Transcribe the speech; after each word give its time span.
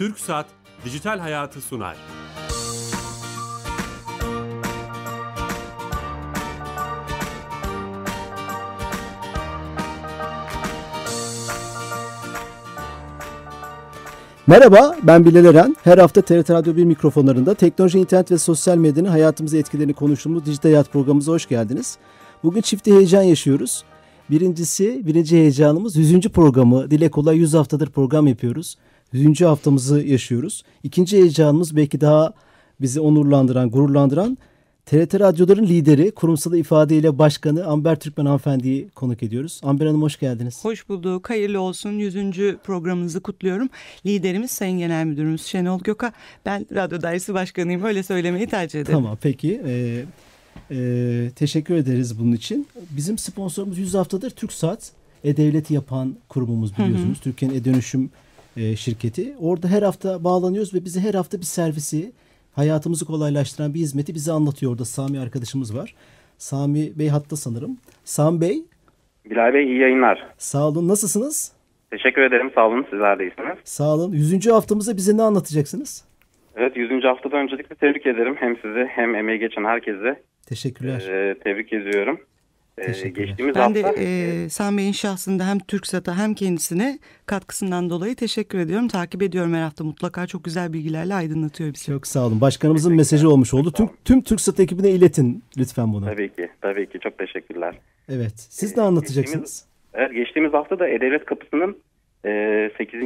Türk 0.00 0.18
Saat 0.18 0.46
Dijital 0.84 1.18
Hayatı 1.18 1.60
sunar. 1.60 1.96
Merhaba, 14.46 14.96
ben 15.02 15.24
Bilal 15.24 15.44
Eren. 15.44 15.76
Her 15.84 15.98
hafta 15.98 16.22
TRT 16.22 16.50
Radyo 16.50 16.76
1 16.76 16.84
mikrofonlarında 16.84 17.54
teknoloji, 17.54 17.98
internet 17.98 18.30
ve 18.30 18.38
sosyal 18.38 18.76
medyanın 18.76 19.08
hayatımıza 19.08 19.56
etkilerini 19.56 19.92
konuştuğumuz 19.92 20.46
Dijital 20.46 20.70
Hayat 20.70 20.92
programımıza 20.92 21.32
hoş 21.32 21.48
geldiniz. 21.48 21.98
Bugün 22.42 22.60
çifte 22.60 22.92
heyecan 22.92 23.22
yaşıyoruz. 23.22 23.84
Birincisi, 24.30 25.06
birinci 25.06 25.36
heyecanımız 25.36 25.96
100. 25.96 26.20
programı. 26.20 26.90
Dile 26.90 27.10
kolay 27.10 27.36
100 27.36 27.54
haftadır 27.54 27.90
program 27.90 28.26
yapıyoruz. 28.26 28.76
100. 29.12 29.40
haftamızı 29.40 30.00
yaşıyoruz. 30.00 30.62
İkinci 30.82 31.16
heyecanımız 31.18 31.76
belki 31.76 32.00
daha 32.00 32.32
bizi 32.80 33.00
onurlandıran, 33.00 33.70
gururlandıran 33.70 34.38
TRT 34.86 35.20
Radyoların 35.20 35.66
lideri, 35.66 36.10
kurumsal 36.10 36.54
ifadeyle 36.54 37.18
başkanı 37.18 37.66
Amber 37.66 38.00
Türkmen 38.00 38.24
hanımefendiyi 38.24 38.88
konuk 38.88 39.22
ediyoruz. 39.22 39.60
Amber 39.64 39.86
Hanım 39.86 40.02
hoş 40.02 40.18
geldiniz. 40.18 40.64
Hoş 40.64 40.88
bulduk. 40.88 41.30
Hayırlı 41.30 41.60
olsun. 41.60 41.90
100. 41.90 42.14
programınızı 42.64 43.20
kutluyorum. 43.20 43.68
Liderimiz 44.06 44.50
Sayın 44.50 44.78
Genel 44.78 45.04
Müdürümüz 45.04 45.44
Şenol 45.44 45.80
Göka. 45.80 46.12
Ben 46.46 46.66
Radyo 46.74 47.02
Dairesi 47.02 47.34
Başkanıyım. 47.34 47.84
Öyle 47.84 48.02
söylemeyi 48.02 48.46
tercih 48.46 48.80
ederim. 48.80 48.98
Tamam 48.98 49.18
peki. 49.22 49.62
Ee, 49.66 50.04
e, 50.70 51.30
teşekkür 51.36 51.74
ederiz 51.74 52.18
bunun 52.18 52.32
için. 52.32 52.66
Bizim 52.90 53.18
sponsorumuz 53.18 53.78
100 53.78 53.94
haftadır 53.94 54.30
Türk 54.30 54.52
Saat. 54.52 54.92
E-Devleti 55.24 55.74
yapan 55.74 56.16
kurumumuz 56.28 56.78
biliyorsunuz. 56.78 57.20
Türkiye'nin 57.20 57.56
e-dönüşüm 57.56 58.10
e, 58.56 58.76
şirketi. 58.76 59.34
Orada 59.40 59.68
her 59.68 59.82
hafta 59.82 60.24
bağlanıyoruz 60.24 60.74
ve 60.74 60.84
bize 60.84 61.00
her 61.00 61.14
hafta 61.14 61.38
bir 61.38 61.44
servisi 61.44 62.12
hayatımızı 62.52 63.04
kolaylaştıran 63.04 63.74
bir 63.74 63.78
hizmeti 63.78 64.14
bize 64.14 64.32
anlatıyor. 64.32 64.72
Orada 64.72 64.84
Sami 64.84 65.20
arkadaşımız 65.20 65.76
var. 65.76 65.94
Sami 66.38 66.98
Bey 66.98 67.08
hatta 67.08 67.36
sanırım. 67.36 67.78
Sami 68.04 68.40
Bey. 68.40 68.62
Bilal 69.24 69.54
Bey 69.54 69.64
iyi 69.64 69.78
yayınlar. 69.78 70.26
Sağ 70.38 70.68
olun. 70.68 70.88
Nasılsınız? 70.88 71.52
Teşekkür 71.90 72.22
ederim. 72.22 72.50
Sağ 72.54 72.66
olun. 72.68 72.86
Sizler 72.90 73.18
de 73.18 73.24
iyisiniz. 73.24 73.58
Sağ 73.64 73.94
olun. 73.94 74.12
Yüzüncü 74.12 74.50
haftamızda 74.50 74.96
bize 74.96 75.16
ne 75.16 75.22
anlatacaksınız? 75.22 76.04
Evet 76.56 76.76
100. 76.76 77.04
haftada 77.04 77.36
öncelikle 77.36 77.74
tebrik 77.74 78.06
ederim. 78.06 78.36
Hem 78.38 78.56
sizi 78.56 78.84
hem 78.88 79.14
emeği 79.14 79.38
geçen 79.38 79.64
herkese. 79.64 80.22
Teşekkürler. 80.46 81.00
Ee, 81.00 81.38
tebrik 81.38 81.72
ediyorum. 81.72 82.20
Ee, 82.80 83.08
geçtiğimiz 83.08 83.54
ben 83.54 83.60
hafta... 83.60 83.74
de 83.74 84.44
e, 84.44 84.48
Sami 84.48 84.78
Bey'in 84.78 84.92
şahsında 84.92 85.46
hem 85.48 85.58
TürkSat'a 85.58 86.18
hem 86.18 86.34
kendisine 86.34 86.98
katkısından 87.26 87.90
dolayı 87.90 88.16
teşekkür 88.16 88.58
ediyorum. 88.58 88.88
Takip 88.88 89.22
ediyorum 89.22 89.54
her 89.54 89.62
hafta 89.62 89.84
mutlaka 89.84 90.26
çok 90.26 90.44
güzel 90.44 90.72
bilgilerle 90.72 91.14
aydınlatıyor 91.14 91.74
bizi. 91.74 91.86
Çok 91.86 92.06
sağ 92.06 92.26
olun. 92.26 92.40
Başkanımızın 92.40 92.94
mesajı 92.94 93.28
olmuş 93.30 93.54
oldu. 93.54 93.72
Tüm, 93.72 93.88
tüm 94.04 94.22
TürkSat 94.22 94.60
ekibine 94.60 94.90
iletin 94.90 95.44
lütfen 95.58 95.92
bunu. 95.92 96.04
Tabii 96.04 96.28
ki. 96.28 96.48
Tabii 96.60 96.86
ki. 96.88 96.98
Çok 97.00 97.18
teşekkürler. 97.18 97.74
Evet. 98.08 98.34
Siz 98.36 98.76
ne 98.76 98.82
anlatacaksınız? 98.82 99.26
Geçtiğimiz, 99.26 99.66
evet, 99.94 100.12
geçtiğimiz 100.12 100.52
hafta 100.52 100.78
da 100.78 100.88
E-Devlet 100.88 101.24
Kapısı'nın 101.24 101.76
e, 102.24 102.70
8. 102.78 103.00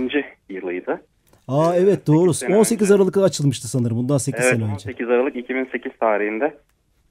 yılıydı. 0.48 1.00
Aa 1.48 1.76
evet 1.76 2.06
doğru. 2.06 2.34
8 2.34 2.56
18 2.56 2.90
Aralık'ta 2.90 3.22
açılmıştı 3.22 3.68
sanırım. 3.68 3.96
Bundan 3.96 4.18
8 4.18 4.40
Evet 4.40 4.52
sene 4.54 4.64
önce. 4.64 4.72
18 4.74 5.08
Aralık 5.08 5.36
2008 5.36 5.92
tarihinde 6.00 6.58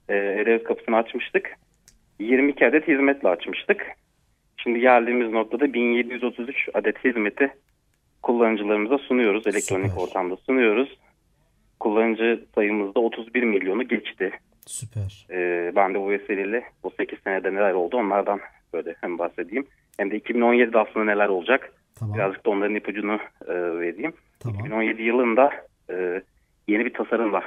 e, 0.08 0.16
E-Devlet 0.16 0.64
Kapısı'nı 0.64 0.96
açmıştık. 0.96 1.50
22 2.18 2.66
adet 2.66 2.88
hizmetle 2.88 3.28
açmıştık. 3.28 3.86
Şimdi 4.56 4.80
geldiğimiz 4.80 5.32
noktada 5.32 5.74
1733 5.74 6.68
adet 6.74 7.04
hizmeti 7.04 7.52
kullanıcılarımıza 8.22 8.98
sunuyoruz. 8.98 9.46
Elektronik 9.46 9.90
Süper. 9.90 10.02
ortamda 10.02 10.36
sunuyoruz. 10.36 10.98
Kullanıcı 11.80 12.44
sayımızda 12.54 13.00
31 13.00 13.42
milyonu 13.42 13.88
geçti. 13.88 14.30
Süper. 14.66 15.26
Ee, 15.30 15.72
ben 15.76 15.94
de 15.94 16.00
bu 16.00 16.10
vesileyle 16.10 16.64
bu 16.82 16.90
8 16.90 17.18
senede 17.18 17.54
neler 17.54 17.72
oldu 17.72 17.96
onlardan 17.96 18.40
böyle 18.72 18.94
hem 19.00 19.18
bahsedeyim. 19.18 19.66
Hem 19.96 20.10
de 20.10 20.18
2017'de 20.18 20.78
aslında 20.78 21.04
neler 21.04 21.28
olacak. 21.28 21.72
Tamam. 21.98 22.14
Birazcık 22.14 22.46
da 22.46 22.50
onların 22.50 22.74
ipucunu 22.74 23.18
e, 23.48 23.54
vereyim. 23.54 24.12
Tamam. 24.40 24.58
2017 24.58 25.02
yılında 25.02 25.50
e, 25.90 26.22
yeni 26.68 26.84
bir 26.84 26.94
tasarımla 26.94 27.42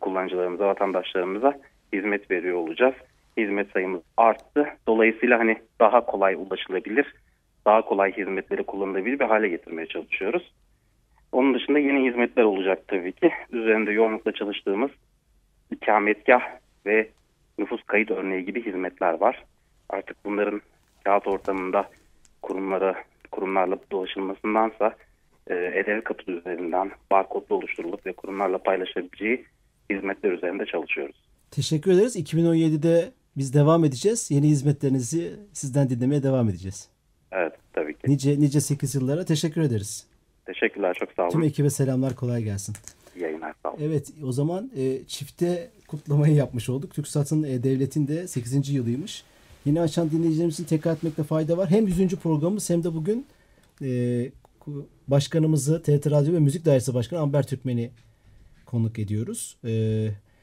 kullanıcılarımıza, 0.00 0.66
vatandaşlarımıza 0.66 1.58
hizmet 1.92 2.30
veriyor 2.30 2.56
olacağız. 2.56 2.94
Hizmet 3.36 3.72
sayımız 3.72 4.00
arttı. 4.16 4.66
Dolayısıyla 4.86 5.38
hani 5.38 5.56
daha 5.80 6.06
kolay 6.06 6.34
ulaşılabilir, 6.34 7.14
daha 7.66 7.82
kolay 7.82 8.16
hizmetleri 8.16 8.62
kullanılabilir 8.62 9.18
bir 9.18 9.24
hale 9.24 9.48
getirmeye 9.48 9.86
çalışıyoruz. 9.86 10.52
Onun 11.32 11.54
dışında 11.54 11.78
yeni 11.78 12.10
hizmetler 12.10 12.42
olacak 12.42 12.82
tabii 12.88 13.12
ki. 13.12 13.30
Üzerinde 13.52 13.92
yoğunlukla 13.92 14.32
çalıştığımız 14.32 14.90
ikametgah 15.70 16.40
ve 16.86 17.08
nüfus 17.58 17.82
kayıt 17.82 18.10
örneği 18.10 18.44
gibi 18.44 18.66
hizmetler 18.66 19.12
var. 19.20 19.44
Artık 19.88 20.16
bunların 20.24 20.60
kağıt 21.04 21.26
ortamında 21.26 21.90
kurumlara, 22.42 22.94
kurumlarla 23.30 23.78
dolaşılmasındansa 23.92 24.94
e, 25.46 25.54
E-Devlet 25.54 26.04
kapısı 26.04 26.30
üzerinden 26.30 26.90
barkodlu 27.10 27.56
oluşturulup 27.56 28.06
ve 28.06 28.12
kurumlarla 28.12 28.58
paylaşabileceği 28.58 29.44
hizmetler 29.90 30.32
üzerinde 30.32 30.66
çalışıyoruz. 30.66 31.16
Teşekkür 31.50 31.92
ederiz. 31.92 32.16
2017'de 32.16 33.12
biz 33.36 33.54
devam 33.54 33.84
edeceğiz. 33.84 34.30
Yeni 34.30 34.48
hizmetlerinizi 34.48 35.36
sizden 35.52 35.90
dinlemeye 35.90 36.22
devam 36.22 36.48
edeceğiz. 36.48 36.88
Evet 37.32 37.52
tabii 37.72 37.92
ki. 37.94 38.00
Nice 38.10 38.40
nice 38.40 38.60
8 38.60 38.94
yıllara 38.94 39.24
teşekkür 39.24 39.60
ederiz. 39.60 40.06
Teşekkürler 40.46 40.96
çok 41.00 41.12
sağ 41.16 41.28
Tüm 41.28 41.40
olun. 41.40 41.48
ekibe 41.48 41.70
selamlar 41.70 42.14
kolay 42.16 42.42
gelsin. 42.44 42.74
İyi 43.16 43.22
yayınlar 43.22 43.54
sağ 43.62 43.70
olun. 43.70 43.78
Evet 43.82 44.12
o 44.24 44.32
zaman 44.32 44.70
e, 44.76 45.04
çifte 45.06 45.70
kutlamayı 45.88 46.34
yapmış 46.34 46.68
olduk. 46.68 46.94
TürkSat'ın 46.94 47.42
e, 47.42 47.62
devletin 47.62 48.08
de 48.08 48.28
8. 48.28 48.70
yılıymış. 48.70 49.24
Yeni 49.64 49.80
açan 49.80 50.10
dinleyicilerimizin 50.10 50.64
tekrar 50.64 50.92
etmekte 50.92 51.22
fayda 51.22 51.56
var. 51.56 51.70
Hem 51.70 51.86
100. 51.86 52.16
programımız 52.16 52.70
hem 52.70 52.84
de 52.84 52.94
bugün 52.94 53.26
e, 53.82 53.88
başkanımızı 55.08 55.82
TRT 55.82 56.10
Radyo 56.10 56.32
ve 56.32 56.38
Müzik 56.38 56.64
Dairesi 56.64 56.94
Başkanı 56.94 57.20
Amber 57.20 57.46
Türkmen'i 57.46 57.90
konuk 58.66 58.98
ediyoruz. 58.98 59.56
E, 59.64 59.70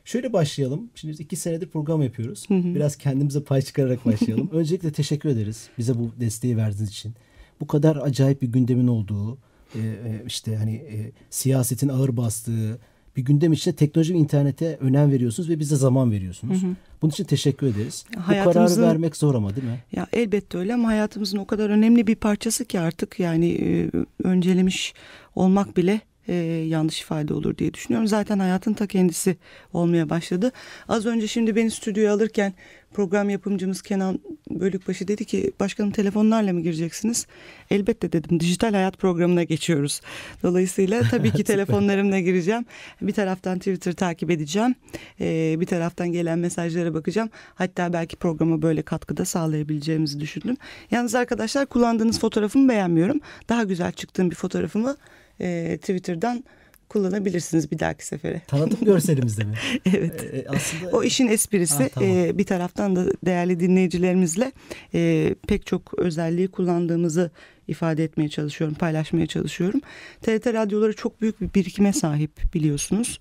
şöyle 0.07 0.34
başlayalım. 0.34 0.90
Şimdi 0.95 1.12
biz 1.12 1.19
iki 1.19 1.35
senedir 1.35 1.68
program 1.68 2.01
yapıyoruz. 2.01 2.45
Biraz 2.50 2.95
kendimize 2.95 3.44
pay 3.44 3.62
çıkararak 3.62 4.06
başlayalım. 4.06 4.50
Öncelikle 4.53 4.91
teşekkür 4.91 5.29
ederiz 5.29 5.69
bize 5.78 6.00
bu 6.00 6.12
desteği 6.19 6.57
verdiğiniz 6.57 6.90
için. 6.90 7.13
Bu 7.62 7.68
kadar 7.68 7.95
acayip 7.95 8.41
bir 8.41 8.47
gündemin 8.47 8.88
olduğu, 8.88 9.38
e, 9.75 9.79
e, 9.79 10.23
işte 10.28 10.56
hani 10.56 10.75
e, 10.75 11.12
siyasetin 11.29 11.88
ağır 11.90 12.17
bastığı 12.17 12.79
bir 13.17 13.22
gündem 13.25 13.53
içinde 13.53 13.75
teknoloji 13.75 14.13
ve 14.13 14.17
internete 14.17 14.78
önem 14.81 15.12
veriyorsunuz 15.12 15.50
ve 15.50 15.59
bize 15.59 15.75
zaman 15.75 16.12
veriyorsunuz. 16.12 16.62
Bunun 17.01 17.12
için 17.12 17.23
teşekkür 17.23 17.67
ederiz. 17.67 18.06
Bu 18.16 18.19
Hayatımızın- 18.22 18.75
kararı 18.75 18.81
vermek 18.91 19.16
zor 19.17 19.35
ama 19.35 19.56
değil 19.56 19.67
mi? 19.67 19.79
Ya 19.91 20.07
elbette 20.13 20.57
öyle 20.57 20.73
ama 20.73 20.88
hayatımızın 20.88 21.38
o 21.38 21.46
kadar 21.46 21.69
önemli 21.69 22.07
bir 22.07 22.16
parçası 22.16 22.66
ki 22.66 22.79
artık 22.79 23.19
yani 23.19 23.90
öncelemiş 24.23 24.94
olmak 25.35 25.78
bile 25.78 26.01
e, 26.27 26.33
yanlış 26.67 27.01
ifade 27.01 27.33
olur 27.33 27.57
diye 27.57 27.73
düşünüyorum. 27.73 28.07
Zaten 28.07 28.39
hayatın 28.39 28.73
ta 28.73 28.88
kendisi 28.88 29.38
olmaya 29.73 30.09
başladı. 30.09 30.51
Az 30.88 31.05
önce 31.05 31.27
şimdi 31.27 31.55
beni 31.55 31.71
stüdyoya 31.71 32.13
alırken 32.13 32.53
program 32.93 33.29
yapımcımız 33.29 33.81
Kenan 33.81 34.19
Bölükbaşı 34.49 35.07
dedi 35.07 35.25
ki 35.25 35.51
başkanım 35.59 35.91
telefonlarla 35.91 36.53
mı 36.53 36.61
gireceksiniz? 36.61 37.27
Elbette 37.71 38.11
dedim 38.11 38.39
dijital 38.39 38.73
hayat 38.73 38.97
programına 38.97 39.43
geçiyoruz. 39.43 40.01
Dolayısıyla 40.43 41.01
tabii 41.11 41.31
ki 41.31 41.43
telefonlarımla 41.43 42.19
gireceğim. 42.19 42.65
Bir 43.01 43.13
taraftan 43.13 43.57
Twitter 43.59 43.93
takip 43.93 44.31
edeceğim. 44.31 44.75
E, 45.19 45.55
bir 45.59 45.65
taraftan 45.65 46.11
gelen 46.11 46.39
mesajlara 46.39 46.93
bakacağım. 46.93 47.29
Hatta 47.55 47.93
belki 47.93 48.15
programa 48.15 48.61
böyle 48.61 48.81
katkıda 48.81 49.25
sağlayabileceğimizi 49.25 50.19
düşündüm. 50.19 50.57
Yalnız 50.91 51.16
arkadaşlar 51.16 51.66
kullandığınız 51.66 52.19
fotoğrafımı 52.19 52.69
beğenmiyorum. 52.69 53.19
Daha 53.49 53.63
güzel 53.63 53.91
çıktığım 53.91 54.31
bir 54.31 54.35
fotoğrafımı 54.35 54.97
e, 55.41 55.78
Twitter'dan 55.78 56.43
kullanabilirsiniz 56.89 57.72
bir 57.72 57.79
dahaki 57.79 58.05
sefere. 58.05 58.41
Tanıtım 58.47 58.85
görselimizde 58.85 59.43
mi? 59.43 59.53
Evet. 59.95 60.23
E, 60.34 60.37
e, 60.37 60.45
aslında 60.47 60.97
O 60.97 61.03
işin 61.03 61.28
esprisi 61.28 61.84
Ha, 61.84 61.89
tamam. 61.93 62.09
e, 62.09 62.37
bir 62.37 62.43
taraftan 62.43 62.95
da 62.95 63.05
değerli 63.25 63.59
dinleyicilerimizle 63.59 64.51
e, 64.93 65.35
pek 65.47 65.66
çok 65.66 65.93
özelliği 65.99 66.47
kullandığımızı 66.47 67.31
ifade 67.67 68.03
etmeye 68.03 68.29
çalışıyorum, 68.29 68.75
paylaşmaya 68.75 69.28
çalışıyorum. 69.28 69.81
TRT 70.22 70.47
radyoları 70.47 70.95
çok 70.95 71.22
büyük 71.22 71.41
bir 71.41 71.53
birikime 71.53 71.93
sahip 71.93 72.53
biliyorsunuz. 72.53 73.19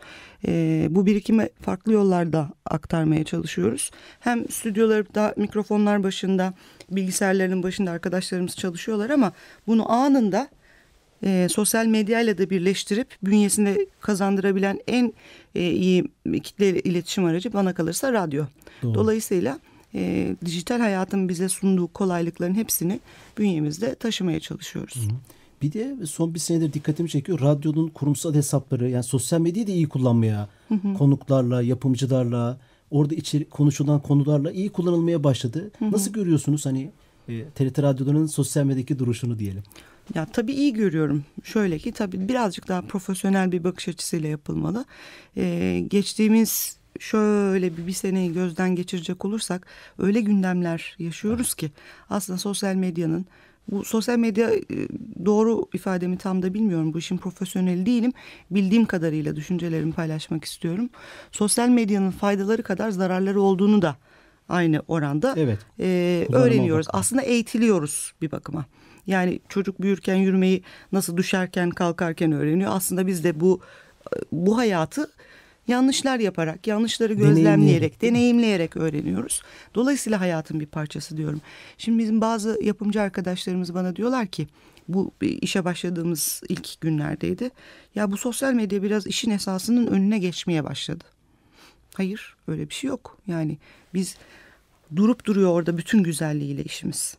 E, 0.49 0.87
bu 0.91 1.07
birikimi 1.07 1.49
farklı 1.61 1.93
yollarda 1.93 2.51
aktarmaya 2.65 3.25
çalışıyoruz. 3.25 3.91
Hem 4.21 4.49
stüdyolarda, 4.49 5.35
mikrofonlar 5.37 6.03
başında, 6.03 6.55
bilgisayarların 6.91 7.63
başında 7.63 7.91
arkadaşlarımız 7.91 8.57
çalışıyorlar 8.57 9.11
ama 9.11 9.33
bunu 9.67 9.93
anında 9.93 10.49
e, 11.25 11.49
sosyal 11.51 11.87
medyayla 11.87 12.39
da 12.39 12.51
birleştirip 12.51 13.09
bünyesinde 13.23 13.87
kazandırabilen 14.01 14.81
en 14.87 15.13
e, 15.55 15.71
iyi 15.71 16.05
kitle 16.43 16.81
iletişim 16.81 17.25
aracı 17.25 17.53
bana 17.53 17.75
kalırsa 17.75 18.13
radyo. 18.13 18.45
Doğru. 18.83 18.95
Dolayısıyla 18.95 19.59
e, 19.95 20.37
dijital 20.45 20.81
hayatın 20.81 21.29
bize 21.29 21.49
sunduğu 21.49 21.87
kolaylıkların 21.87 22.55
hepsini 22.55 23.01
bünyemizde 23.39 23.95
taşımaya 23.95 24.41
çalışıyoruz. 24.41 25.09
Bir 25.63 25.73
de 25.73 26.07
son 26.07 26.35
bir 26.35 26.39
senedir 26.39 26.73
dikkatimi 26.73 27.09
çekiyor. 27.09 27.41
Radyonun 27.41 27.89
kurumsal 27.89 28.35
hesapları 28.35 28.91
yani 28.91 29.05
sosyal 29.05 29.41
medyayı 29.41 29.67
da 29.67 29.73
iyi 29.73 29.89
kullanmaya 29.89 30.49
konuklarla, 30.99 31.63
yapımcılarla, 31.63 32.59
orada 32.91 33.15
içeri 33.15 33.45
konuşulan 33.45 34.03
konularla 34.03 34.53
iyi 34.53 34.69
kullanılmaya 34.69 35.25
başladı. 35.25 35.71
Nasıl 35.81 36.13
görüyorsunuz 36.13 36.67
hani 36.67 36.91
e, 37.29 37.45
TRT 37.45 37.79
radyolarının 37.79 38.27
sosyal 38.27 38.65
medyadaki 38.65 38.99
duruşunu 38.99 39.39
diyelim? 39.39 39.63
Ya 40.15 40.27
tabii 40.33 40.53
iyi 40.53 40.73
görüyorum. 40.73 41.25
Şöyle 41.45 41.79
ki 41.79 41.93
tabii 41.93 42.29
birazcık 42.29 42.69
daha 42.69 42.83
profesyonel 42.83 43.53
bir 43.53 43.65
bakış 43.65 43.89
açısıyla 43.89 44.29
yapılmalı. 44.29 44.85
Ee, 45.37 45.85
geçtiğimiz 45.89 46.79
şöyle 47.01 47.77
bir, 47.77 47.87
bir 47.87 47.93
seneyi 47.93 48.33
gözden 48.33 48.75
geçirecek 48.75 49.25
olursak 49.25 49.67
öyle 49.99 50.21
gündemler 50.21 50.97
yaşıyoruz 50.99 51.55
ki 51.55 51.71
aslında 52.11 52.39
sosyal 52.39 52.75
medyanın 52.75 53.27
bu 53.71 53.85
sosyal 53.85 54.19
medya 54.19 54.51
e, 54.55 54.61
doğru 55.25 55.69
ifademi 55.75 56.19
tam 56.19 56.43
da 56.43 56.55
bilmiyorum. 56.55 56.95
Bu 56.95 56.99
işin 56.99 57.17
profesyoneli 57.17 57.87
değilim. 57.87 58.13
Bildiğim 58.51 58.85
kadarıyla 58.85 59.37
düşüncelerimi 59.37 59.93
paylaşmak 59.93 60.45
istiyorum. 60.45 60.91
Sosyal 61.33 61.69
medyanın 61.69 62.11
faydaları 62.11 62.63
kadar 62.63 62.91
zararları 62.91 63.41
olduğunu 63.41 63.83
da 63.83 63.97
aynı 64.49 64.83
oranda 64.89 65.35
Evet. 65.37 65.59
e, 65.81 66.27
öğreniyoruz. 66.33 66.87
Aslında 66.91 67.23
eğitiliyoruz 67.23 68.13
bir 68.23 68.31
bakıma. 68.31 68.65
Yani 69.07 69.41
çocuk 69.49 69.83
büyürken 69.83 70.17
yürümeyi 70.17 70.63
nasıl 70.93 71.17
düşerken 71.17 71.71
kalkarken 71.71 72.33
öğreniyor. 72.33 72.73
Aslında 72.75 73.07
biz 73.07 73.25
de 73.25 73.41
bu 73.41 73.61
bu 74.33 74.59
hayatı 74.59 75.11
yanlışlar 75.69 76.19
yaparak, 76.19 76.67
yanlışları 76.67 77.15
gözlemleyerek, 77.15 78.03
Deneyimleyerek, 78.03 78.77
öğreniyoruz. 78.77 79.43
Dolayısıyla 79.75 80.21
hayatın 80.21 80.61
bir 80.61 80.67
parçası 80.67 81.17
diyorum. 81.17 81.41
Şimdi 81.79 81.99
bizim 81.99 82.21
bazı 82.21 82.59
yapımcı 82.63 83.01
arkadaşlarımız 83.01 83.75
bana 83.75 83.97
diyorlar 83.97 84.27
ki 84.27 84.49
bu 84.89 85.13
işe 85.21 85.65
başladığımız 85.65 86.43
ilk 86.49 86.81
günlerdeydi. 86.81 87.51
Ya 87.95 88.11
bu 88.11 88.17
sosyal 88.17 88.53
medya 88.53 88.83
biraz 88.83 89.07
işin 89.07 89.31
esasının 89.31 89.87
önüne 89.87 90.19
geçmeye 90.19 90.65
başladı. 90.65 91.05
Hayır 91.95 92.37
öyle 92.49 92.69
bir 92.69 92.75
şey 92.75 92.89
yok. 92.89 93.19
Yani 93.27 93.59
biz 93.95 94.17
durup 94.97 95.25
duruyor 95.25 95.51
orada 95.51 95.79
bütün 95.79 96.03
güzelliğiyle 96.03 96.65
işimiz. 96.65 97.17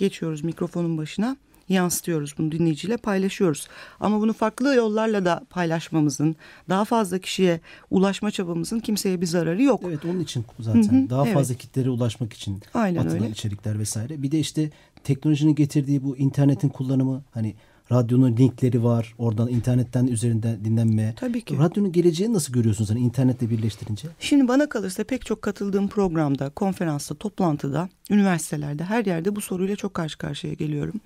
Geçiyoruz 0.00 0.44
mikrofonun 0.44 0.98
başına 0.98 1.36
yansıtıyoruz 1.68 2.34
bunu 2.38 2.52
dinleyiciyle 2.52 2.96
paylaşıyoruz. 2.96 3.68
Ama 4.00 4.20
bunu 4.20 4.32
farklı 4.32 4.74
yollarla 4.74 5.24
da 5.24 5.46
paylaşmamızın, 5.50 6.36
daha 6.68 6.84
fazla 6.84 7.18
kişiye 7.18 7.60
ulaşma 7.90 8.30
çabamızın 8.30 8.78
kimseye 8.78 9.20
bir 9.20 9.26
zararı 9.26 9.62
yok. 9.62 9.80
Evet 9.88 10.04
onun 10.04 10.20
için 10.20 10.44
zaten 10.60 10.82
Hı 10.82 11.04
hı, 11.04 11.10
daha 11.10 11.24
evet. 11.24 11.34
fazla 11.34 11.54
kitlere 11.54 11.90
ulaşmak 11.90 12.32
için 12.32 12.62
Aynen 12.74 13.00
atılan 13.00 13.22
öyle. 13.22 13.30
içerikler 13.30 13.78
vesaire. 13.78 14.22
Bir 14.22 14.30
de 14.30 14.38
işte 14.38 14.70
teknolojinin 15.04 15.54
getirdiği 15.54 16.02
bu 16.02 16.16
internetin 16.16 16.68
kullanımı 16.68 17.24
hani 17.30 17.54
radyonun 17.92 18.36
linkleri 18.36 18.84
var. 18.84 19.14
Oradan 19.18 19.48
internetten 19.48 20.06
üzerinden 20.06 20.64
dinlenme. 20.64 21.14
Tabii 21.16 21.40
ki. 21.40 21.58
Radyonun 21.58 21.92
geleceğini 21.92 22.34
nasıl 22.34 22.52
görüyorsunuz 22.52 22.90
hani 22.90 23.00
internetle 23.00 23.50
birleştirince? 23.50 24.08
Şimdi 24.20 24.48
bana 24.48 24.68
kalırsa 24.68 25.04
pek 25.04 25.26
çok 25.26 25.42
katıldığım 25.42 25.88
programda, 25.88 26.50
konferansta, 26.50 27.14
toplantıda, 27.14 27.88
üniversitelerde 28.10 28.84
her 28.84 29.04
yerde 29.04 29.36
bu 29.36 29.40
soruyla 29.40 29.76
çok 29.76 29.94
karşı 29.94 30.18
karşıya 30.18 30.52
geliyorum. 30.52 31.00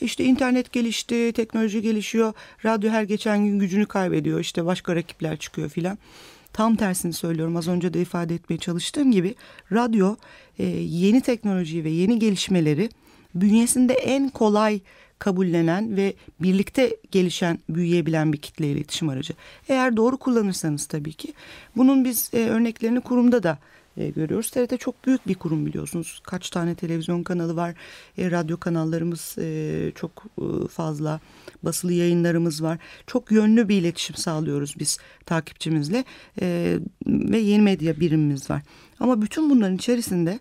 E 0.00 0.04
İşte 0.04 0.24
internet 0.24 0.72
gelişti, 0.72 1.32
teknoloji 1.32 1.82
gelişiyor, 1.82 2.32
radyo 2.64 2.90
her 2.90 3.02
geçen 3.02 3.44
gün 3.44 3.58
gücünü 3.58 3.86
kaybediyor, 3.86 4.40
işte 4.40 4.64
başka 4.64 4.96
rakipler 4.96 5.36
çıkıyor 5.36 5.68
filan. 5.68 5.98
Tam 6.52 6.76
tersini 6.76 7.12
söylüyorum 7.12 7.56
az 7.56 7.68
önce 7.68 7.94
de 7.94 8.00
ifade 8.00 8.34
etmeye 8.34 8.58
çalıştığım 8.58 9.12
gibi 9.12 9.34
radyo 9.72 10.16
e, 10.58 10.66
yeni 10.66 11.20
teknolojiyi 11.20 11.84
ve 11.84 11.90
yeni 11.90 12.18
gelişmeleri 12.18 12.88
bünyesinde 13.40 13.94
en 13.94 14.28
kolay 14.28 14.80
kabullenen 15.18 15.96
ve 15.96 16.14
birlikte 16.40 16.96
gelişen, 17.10 17.58
büyüyebilen 17.68 18.32
bir 18.32 18.38
kitle 18.38 18.70
iletişim 18.70 19.08
aracı. 19.08 19.34
Eğer 19.68 19.96
doğru 19.96 20.16
kullanırsanız 20.16 20.86
tabii 20.86 21.12
ki. 21.12 21.32
Bunun 21.76 22.04
biz 22.04 22.30
e, 22.34 22.38
örneklerini 22.38 23.00
kurumda 23.00 23.42
da 23.42 23.58
e, 23.96 24.10
görüyoruz. 24.10 24.50
TRT 24.50 24.80
çok 24.80 25.06
büyük 25.06 25.28
bir 25.28 25.34
kurum 25.34 25.66
biliyorsunuz. 25.66 26.20
Kaç 26.24 26.50
tane 26.50 26.74
televizyon 26.74 27.22
kanalı 27.22 27.56
var, 27.56 27.74
e, 28.18 28.30
radyo 28.30 28.56
kanallarımız 28.56 29.36
e, 29.38 29.92
çok 29.94 30.24
e, 30.38 30.68
fazla, 30.68 31.20
basılı 31.62 31.92
yayınlarımız 31.92 32.62
var. 32.62 32.78
Çok 33.06 33.32
yönlü 33.32 33.68
bir 33.68 33.76
iletişim 33.76 34.16
sağlıyoruz 34.16 34.74
biz 34.78 34.98
takipçimizle 35.26 36.04
e, 36.40 36.78
ve 37.06 37.38
yeni 37.38 37.62
medya 37.62 38.00
birimimiz 38.00 38.50
var. 38.50 38.62
Ama 39.00 39.22
bütün 39.22 39.50
bunların 39.50 39.76
içerisinde 39.76 40.38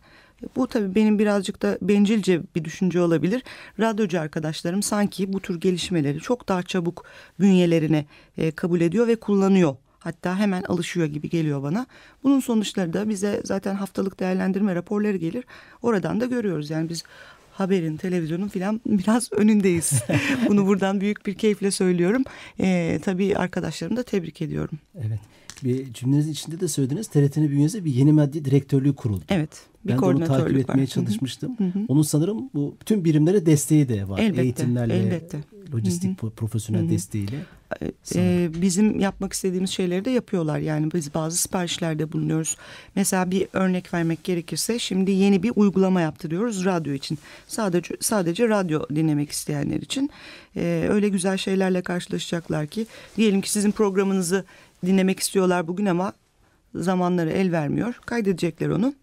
bu 0.55 0.67
tabii 0.67 0.95
benim 0.95 1.19
birazcık 1.19 1.61
da 1.61 1.77
bencilce 1.81 2.41
bir 2.55 2.63
düşünce 2.63 3.01
olabilir. 3.01 3.43
Radyocu 3.79 4.19
arkadaşlarım 4.19 4.83
sanki 4.83 5.33
bu 5.33 5.39
tür 5.39 5.59
gelişmeleri 5.59 6.19
çok 6.19 6.47
daha 6.47 6.63
çabuk 6.63 7.05
bünyelerine 7.39 8.05
e, 8.37 8.51
kabul 8.51 8.81
ediyor 8.81 9.07
ve 9.07 9.15
kullanıyor. 9.15 9.75
Hatta 9.99 10.37
hemen 10.37 10.63
alışıyor 10.63 11.07
gibi 11.07 11.29
geliyor 11.29 11.63
bana. 11.63 11.85
Bunun 12.23 12.39
sonuçları 12.39 12.93
da 12.93 13.09
bize 13.09 13.41
zaten 13.43 13.75
haftalık 13.75 14.19
değerlendirme 14.19 14.75
raporları 14.75 15.17
gelir. 15.17 15.43
Oradan 15.81 16.21
da 16.21 16.25
görüyoruz. 16.25 16.69
Yani 16.69 16.89
biz 16.89 17.03
haberin, 17.51 17.97
televizyonun 17.97 18.47
filan 18.47 18.81
biraz 18.85 19.33
önündeyiz. 19.33 20.03
Bunu 20.47 20.67
buradan 20.67 21.01
büyük 21.01 21.25
bir 21.25 21.33
keyifle 21.33 21.71
söylüyorum. 21.71 22.23
E, 22.59 22.99
tabii 23.05 23.37
arkadaşlarımı 23.37 23.97
da 23.97 24.03
tebrik 24.03 24.41
ediyorum. 24.41 24.79
Evet. 24.95 25.19
Bir 25.65 25.93
cümlenizin 25.93 26.31
içinde 26.31 26.59
de 26.59 26.67
söylediniz 26.67 27.07
TRT'nin 27.07 27.49
bünyesinde 27.49 27.85
bir 27.85 27.93
yeni 27.93 28.13
medya 28.13 28.45
direktörlüğü 28.45 28.95
kuruldu. 28.95 29.23
Evet. 29.29 29.49
Bir 29.85 29.91
ben 29.91 30.01
de 30.01 30.05
onu 30.05 30.25
takip 30.25 30.57
etmeye 30.57 30.73
var. 30.73 30.77
Hı 30.77 30.81
hı. 30.81 30.87
çalışmıştım. 30.87 31.57
Onun 31.87 32.01
sanırım 32.01 32.49
bu 32.53 32.75
bütün 32.81 33.05
birimlere 33.05 33.45
desteği 33.45 33.89
de 33.89 34.09
var. 34.09 34.19
Elbette, 34.19 34.41
Eğitimlerle, 34.41 34.97
elbette. 34.97 35.37
lojistik 35.73 36.19
po- 36.19 36.31
profesyonel 36.31 36.89
desteğiyle. 36.89 37.35
Ee, 38.15 38.49
bizim 38.61 38.99
yapmak 38.99 39.33
istediğimiz 39.33 39.69
şeyleri 39.69 40.05
de 40.05 40.11
yapıyorlar. 40.11 40.59
Yani 40.59 40.91
biz 40.93 41.13
bazı 41.13 41.37
siparişlerde 41.37 42.11
bulunuyoruz. 42.11 42.57
Mesela 42.95 43.31
bir 43.31 43.47
örnek 43.53 43.93
vermek 43.93 44.23
gerekirse 44.23 44.79
şimdi 44.79 45.11
yeni 45.11 45.43
bir 45.43 45.51
uygulama 45.55 46.01
yaptırıyoruz 46.01 46.65
radyo 46.65 46.93
için. 46.93 47.17
Sadece 47.47 47.95
sadece 47.99 48.49
radyo 48.49 48.81
dinlemek 48.95 49.31
isteyenler 49.31 49.81
için. 49.81 50.09
Ee, 50.55 50.87
öyle 50.89 51.09
güzel 51.09 51.37
şeylerle 51.37 51.81
karşılaşacaklar 51.81 52.67
ki 52.67 52.85
diyelim 53.17 53.41
ki 53.41 53.51
sizin 53.51 53.71
programınızı 53.71 54.45
dinlemek 54.85 55.19
istiyorlar 55.19 55.67
bugün 55.67 55.85
ama 55.85 56.13
zamanları 56.75 57.29
el 57.29 57.51
vermiyor. 57.51 57.99
Kaydedecekler 58.05 58.69
onu. 58.69 58.93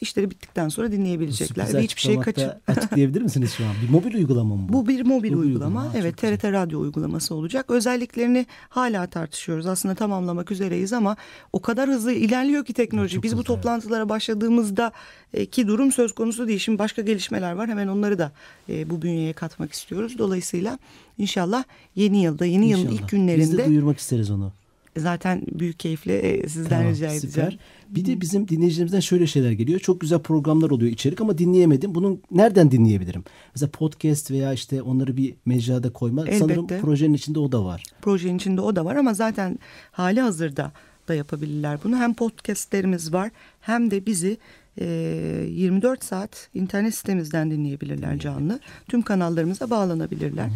İşleri 0.00 0.30
bittikten 0.30 0.68
sonra 0.68 0.92
dinleyebilecekler 0.92 1.74
ve 1.74 1.82
hiçbir 1.82 2.00
şey 2.00 2.20
kaçır. 2.20 2.50
Açıklayabilir 2.66 3.22
misiniz 3.22 3.52
şu 3.56 3.64
an? 3.64 3.70
Bir 3.86 3.90
mobil 3.90 4.14
uygulama 4.14 4.54
mı 4.56 4.68
bu? 4.68 4.72
Bu 4.72 4.88
bir 4.88 5.00
mobil 5.02 5.10
Mobil 5.32 5.32
uygulama. 5.46 5.80
uygulama, 5.80 5.92
Evet 5.98 6.16
TRT 6.16 6.44
Radyo 6.44 6.80
uygulaması 6.80 7.34
olacak. 7.34 7.70
Özelliklerini 7.70 8.46
hala 8.68 9.06
tartışıyoruz. 9.06 9.66
Aslında 9.66 9.94
tamamlamak 9.94 10.50
üzereyiz 10.50 10.92
ama 10.92 11.16
o 11.52 11.60
kadar 11.62 11.88
hızlı 11.88 12.12
ilerliyor 12.12 12.64
ki 12.64 12.72
teknoloji. 12.72 13.14
Çok 13.14 13.24
Biz 13.24 13.32
bu 13.32 13.36
hızlı, 13.36 13.46
toplantılara 13.46 14.08
başladığımızda 14.08 14.92
e, 15.34 15.46
ki 15.46 15.66
durum 15.66 15.92
söz 15.92 16.12
konusu 16.12 16.48
değil. 16.48 16.58
Şimdi 16.58 16.78
başka 16.78 17.02
gelişmeler 17.02 17.52
var. 17.52 17.68
Hemen 17.68 17.88
onları 17.88 18.18
da 18.18 18.32
e, 18.68 18.90
bu 18.90 19.02
bünyeye 19.02 19.32
katmak 19.32 19.72
istiyoruz. 19.72 20.18
Dolayısıyla 20.18 20.78
inşallah 21.18 21.64
yeni 21.94 22.22
yılda, 22.22 22.46
yeni 22.46 22.68
yılın 22.68 22.82
İnşallah. 22.82 22.94
ilk 22.94 23.02
Biz 23.02 23.12
de 23.12 23.16
günlerinde 23.16 23.66
duyurmak 23.66 23.98
isteriz 23.98 24.30
onu. 24.30 24.52
Zaten 24.98 25.42
büyük 25.52 25.78
keyifle 25.80 26.18
e, 26.18 26.48
sizden 26.48 26.68
Tamam, 26.68 26.92
rica 26.92 27.06
edeceğim. 27.06 27.20
süper. 27.32 27.58
Bir 27.88 28.04
de 28.04 28.20
bizim 28.20 28.48
dinleyicilerimizden 28.48 29.00
şöyle 29.00 29.26
şeyler 29.26 29.50
geliyor. 29.52 29.80
Çok 29.80 30.00
güzel 30.00 30.18
programlar 30.18 30.70
oluyor 30.70 30.92
içerik 30.92 31.20
ama 31.20 31.38
dinleyemedim. 31.38 31.94
Bunu 31.94 32.18
nereden 32.30 32.70
dinleyebilirim? 32.70 33.24
Mesela 33.54 33.70
podcast 33.70 34.30
veya 34.30 34.52
işte 34.52 34.82
onları 34.82 35.16
bir 35.16 35.34
mecrada 35.46 35.92
koyma. 35.92 36.24
Sanırım 36.38 36.50
Elbette. 36.64 36.80
projenin 36.80 37.14
içinde 37.14 37.38
o 37.38 37.52
da 37.52 37.64
var. 37.64 37.82
projenin 38.02 38.36
içinde 38.36 38.60
o 38.60 38.76
da 38.76 38.84
var 38.84 38.96
ama 38.96 39.14
zaten 39.14 39.58
hali 39.90 40.20
hazırda 40.20 40.72
da 41.08 41.14
yapabilirler 41.14 41.78
bunu. 41.84 41.96
Hem 41.96 42.14
podcastlerimiz 42.14 43.12
var 43.12 43.30
hem 43.60 43.90
de 43.90 44.06
bizi 44.06 44.38
24 44.84 46.04
saat 46.04 46.48
internet 46.54 46.94
sitemizden 46.94 47.50
dinleyebilirler 47.50 48.18
canlı. 48.18 48.60
Tüm 48.88 49.02
kanallarımıza 49.02 49.70
bağlanabilirler. 49.70 50.48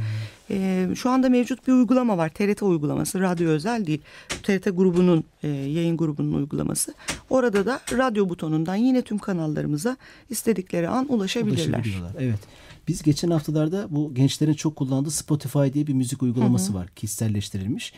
E, 0.50 0.88
şu 0.94 1.10
anda 1.10 1.28
mevcut 1.28 1.66
bir 1.68 1.72
uygulama 1.72 2.18
var. 2.18 2.28
TRT 2.28 2.62
uygulaması. 2.62 3.20
Radyo 3.20 3.48
özel 3.48 3.86
değil. 3.86 4.00
TRT 4.42 4.64
grubunun 4.64 5.24
e, 5.42 5.48
yayın 5.48 5.96
grubunun 5.96 6.32
uygulaması. 6.32 6.94
Orada 7.30 7.66
da 7.66 7.80
radyo 7.92 8.28
butonundan 8.28 8.76
yine 8.76 9.02
tüm 9.02 9.18
kanallarımıza 9.18 9.96
istedikleri 10.30 10.88
an 10.88 11.12
ulaşabilirler. 11.12 11.68
Ulaşabiliyorlar. 11.68 12.14
Evet. 12.18 12.40
Biz 12.88 13.02
geçen 13.02 13.30
haftalarda 13.30 13.86
bu 13.90 14.14
gençlerin 14.14 14.54
çok 14.54 14.76
kullandığı 14.76 15.10
Spotify 15.10 15.72
diye 15.72 15.86
bir 15.86 15.94
müzik 15.94 16.22
uygulaması 16.22 16.74
var. 16.74 16.88
Kişiselleştirilmiş. 16.96 17.92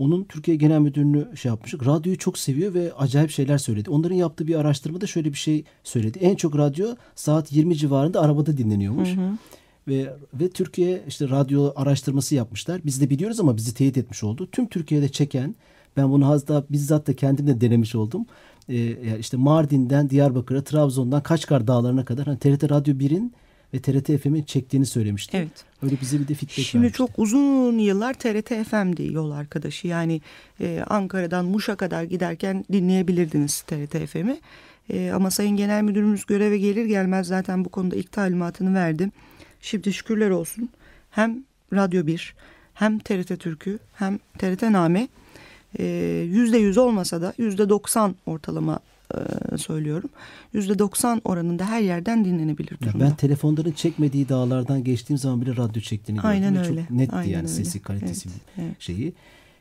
Onun 0.00 0.24
Türkiye 0.24 0.56
Genel 0.56 0.78
Müdürlüğü 0.78 1.36
şey 1.36 1.48
yapmıştık. 1.48 1.86
Radyoyu 1.86 2.18
çok 2.18 2.38
seviyor 2.38 2.74
ve 2.74 2.92
acayip 2.92 3.30
şeyler 3.30 3.58
söyledi. 3.58 3.90
Onların 3.90 4.16
yaptığı 4.16 4.46
bir 4.46 4.54
araştırmada 4.54 5.06
şöyle 5.06 5.32
bir 5.32 5.38
şey 5.38 5.64
söyledi. 5.84 6.18
En 6.18 6.36
çok 6.36 6.58
radyo 6.58 6.94
saat 7.14 7.52
20 7.52 7.76
civarında 7.76 8.20
arabada 8.20 8.56
dinleniyormuş. 8.56 9.08
Ve 9.88 10.14
ve 10.34 10.50
Türkiye 10.50 11.02
işte 11.08 11.28
radyo 11.28 11.72
araştırması 11.76 12.34
yapmışlar. 12.34 12.80
Biz 12.84 13.00
de 13.00 13.10
biliyoruz 13.10 13.40
ama 13.40 13.56
bizi 13.56 13.74
teyit 13.74 13.96
etmiş 13.98 14.24
oldu. 14.24 14.48
Tüm 14.52 14.66
Türkiye'de 14.66 15.08
çeken 15.08 15.54
ben 15.96 16.10
bunu 16.10 16.28
hatta 16.28 16.64
bizzat 16.70 17.06
da 17.06 17.16
kendim 17.16 17.46
de 17.46 17.60
denemiş 17.60 17.94
oldum. 17.94 18.26
Ee, 18.68 19.18
işte 19.18 19.36
Mardin'den 19.36 20.10
Diyarbakır'a, 20.10 20.64
Trabzon'dan 20.64 21.22
Kaçkar 21.22 21.66
Dağları'na 21.66 22.04
kadar 22.04 22.26
hani 22.26 22.38
TRT 22.38 22.70
Radyo 22.70 22.94
1'in 22.94 23.32
ve 23.74 23.80
TRT 23.80 24.22
FM'in 24.22 24.42
çektiğini 24.42 24.86
söylemişti. 24.86 25.36
Evet. 25.36 25.64
Öyle 25.82 25.94
bize 26.00 26.20
bir 26.20 26.28
de 26.28 26.34
feedback 26.34 26.60
Şimdi 26.60 26.82
vermişti. 26.82 26.98
çok 26.98 27.10
uzun 27.16 27.78
yıllar 27.78 28.14
TRT 28.14 28.68
FM'di 28.68 29.12
yol 29.12 29.30
arkadaşı. 29.30 29.86
Yani 29.86 30.20
e, 30.60 30.84
Ankara'dan 30.86 31.44
Muş'a 31.44 31.76
kadar 31.76 32.02
giderken 32.02 32.64
dinleyebilirdiniz 32.72 33.60
TRT 33.60 34.06
FM'i. 34.06 34.40
E, 34.90 35.10
ama 35.14 35.30
Sayın 35.30 35.56
Genel 35.56 35.82
Müdürümüz 35.82 36.26
göreve 36.26 36.58
gelir 36.58 36.84
gelmez 36.84 37.26
zaten 37.26 37.64
bu 37.64 37.68
konuda 37.68 37.96
ilk 37.96 38.12
talimatını 38.12 38.74
verdim. 38.74 39.12
Şimdi 39.60 39.92
şükürler 39.92 40.30
olsun 40.30 40.68
hem 41.10 41.44
Radyo 41.72 42.06
1 42.06 42.34
hem 42.74 42.98
TRT 42.98 43.40
Türkü 43.40 43.78
hem 43.94 44.18
TRT 44.38 44.62
Name 44.62 45.08
yüzde 46.24 46.58
yüz 46.58 46.78
olmasa 46.78 47.22
da 47.22 47.34
yüzde 47.38 47.68
doksan 47.68 48.14
ortalama 48.26 48.80
e, 49.54 49.58
söylüyorum. 49.58 50.10
Yüzde 50.52 50.78
doksan 50.78 51.20
oranında 51.24 51.64
her 51.64 51.80
yerden 51.80 52.24
dinlenebilir 52.24 52.78
durumda. 52.80 53.04
ben 53.04 53.14
telefonların 53.14 53.72
çekmediği 53.72 54.28
dağlardan 54.28 54.84
geçtiğim 54.84 55.18
zaman 55.18 55.40
bile 55.40 55.56
radyo 55.56 55.82
çektiğini 55.82 56.16
gördüm. 56.16 56.30
Aynen 56.30 56.56
öyle. 56.56 56.80
Çok 56.80 56.90
netti 56.90 57.16
Aynen 57.16 57.32
yani 57.32 57.42
öyle. 57.42 57.48
sesi 57.48 57.82
kalitesi 57.82 58.28
evet. 58.58 58.74
şeyi. 58.78 59.12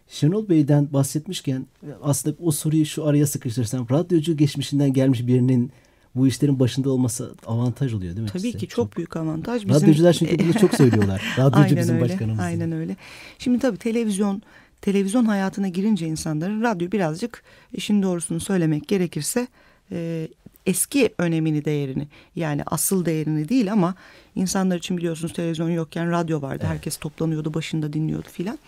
Şenol 0.07 0.49
Bey'den 0.49 0.93
bahsetmişken 0.93 1.65
aslında 2.03 2.35
o 2.39 2.51
soruyu 2.51 2.85
şu 2.85 3.05
araya 3.05 3.27
sıkıştırsam 3.27 3.87
radyocu 3.91 4.37
geçmişinden 4.37 4.93
gelmiş 4.93 5.27
birinin 5.27 5.71
bu 6.15 6.27
işlerin 6.27 6.59
başında 6.59 6.89
olması 6.89 7.33
avantaj 7.45 7.93
oluyor 7.93 8.15
değil 8.15 8.23
mi? 8.23 8.29
Tabii 8.29 8.41
size? 8.41 8.57
ki 8.57 8.67
çok, 8.67 8.97
büyük 8.97 9.17
avantaj. 9.17 9.69
Radyocular 9.69 10.13
çünkü 10.13 10.39
bunu 10.39 10.53
çok 10.53 10.73
söylüyorlar. 10.75 11.21
Radyocu 11.37 11.63
Aynen 11.63 11.77
bizim 11.77 11.95
öyle, 11.95 12.05
başkanımız. 12.05 12.39
Aynen 12.39 12.71
öyle. 12.71 12.95
Şimdi 13.39 13.59
tabii 13.59 13.77
televizyon 13.77 14.41
televizyon 14.81 15.25
hayatına 15.25 15.67
girince 15.67 16.07
insanların 16.07 16.61
radyo 16.61 16.91
birazcık 16.91 17.43
işin 17.73 18.03
doğrusunu 18.03 18.39
söylemek 18.39 18.87
gerekirse 18.87 19.47
e, 19.91 20.27
eski 20.65 21.09
önemini 21.17 21.65
değerini 21.65 22.07
yani 22.35 22.63
asıl 22.65 23.05
değerini 23.05 23.49
değil 23.49 23.71
ama 23.71 23.95
insanlar 24.35 24.77
için 24.77 24.97
biliyorsunuz 24.97 25.33
televizyon 25.33 25.69
yokken 25.69 26.11
radyo 26.11 26.41
vardı. 26.41 26.65
Herkes 26.67 26.97
toplanıyordu 26.97 27.53
başında 27.53 27.93
dinliyordu 27.93 28.27
filan. 28.31 28.59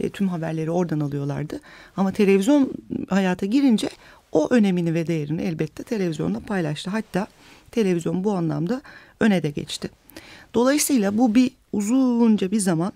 E, 0.00 0.08
tüm 0.08 0.28
haberleri 0.28 0.70
oradan 0.70 1.00
alıyorlardı. 1.00 1.60
Ama 1.96 2.12
televizyon 2.12 2.72
hayata 3.08 3.46
girince 3.46 3.88
o 4.32 4.48
önemini 4.50 4.94
ve 4.94 5.06
değerini 5.06 5.42
elbette 5.42 5.82
televizyonla 5.82 6.40
paylaştı. 6.40 6.90
Hatta 6.90 7.26
televizyon 7.70 8.24
bu 8.24 8.32
anlamda 8.32 8.82
öne 9.20 9.42
de 9.42 9.50
geçti. 9.50 9.90
Dolayısıyla 10.54 11.18
bu 11.18 11.34
bir 11.34 11.50
uzunca 11.72 12.50
bir 12.50 12.60
zaman 12.60 12.92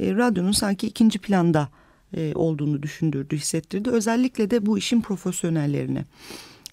e, 0.00 0.14
radyonun 0.14 0.52
sanki 0.52 0.86
ikinci 0.86 1.18
planda 1.18 1.68
e, 2.16 2.32
olduğunu 2.34 2.82
düşündürdü, 2.82 3.36
hissettirdi. 3.36 3.90
Özellikle 3.90 4.50
de 4.50 4.66
bu 4.66 4.78
işin 4.78 5.00
profesyonellerine. 5.00 6.04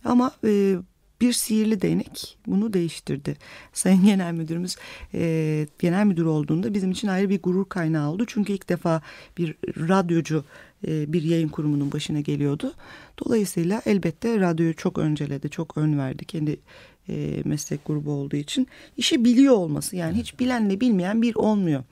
Ama 0.05 0.31
e, 0.45 0.75
bir 1.21 1.33
sihirli 1.33 1.81
değnek 1.81 2.37
bunu 2.47 2.73
değiştirdi. 2.73 3.37
Sayın 3.73 4.05
Genel 4.05 4.33
Müdürümüz 4.33 4.75
e, 5.13 5.67
genel 5.79 6.05
müdür 6.05 6.25
olduğunda 6.25 6.73
bizim 6.73 6.91
için 6.91 7.07
ayrı 7.07 7.29
bir 7.29 7.41
gurur 7.41 7.65
kaynağı 7.65 8.11
oldu. 8.11 8.23
Çünkü 8.27 8.53
ilk 8.53 8.69
defa 8.69 9.01
bir 9.37 9.55
radyocu 9.65 10.43
e, 10.87 11.13
bir 11.13 11.23
yayın 11.23 11.49
kurumunun 11.49 11.91
başına 11.91 12.19
geliyordu. 12.19 12.73
Dolayısıyla 13.25 13.81
elbette 13.85 14.39
radyoyu 14.39 14.75
çok 14.75 14.97
önceledi, 14.97 15.49
çok 15.49 15.77
ön 15.77 15.97
verdi 15.97 16.25
kendi 16.25 16.59
e, 17.09 17.41
meslek 17.45 17.85
grubu 17.85 18.11
olduğu 18.11 18.35
için. 18.35 18.67
işi 18.97 19.25
biliyor 19.25 19.53
olması 19.53 19.95
yani 19.95 20.17
hiç 20.17 20.39
bilenle 20.39 20.81
bilmeyen 20.81 21.21
bir 21.21 21.35
olmuyor. 21.35 21.83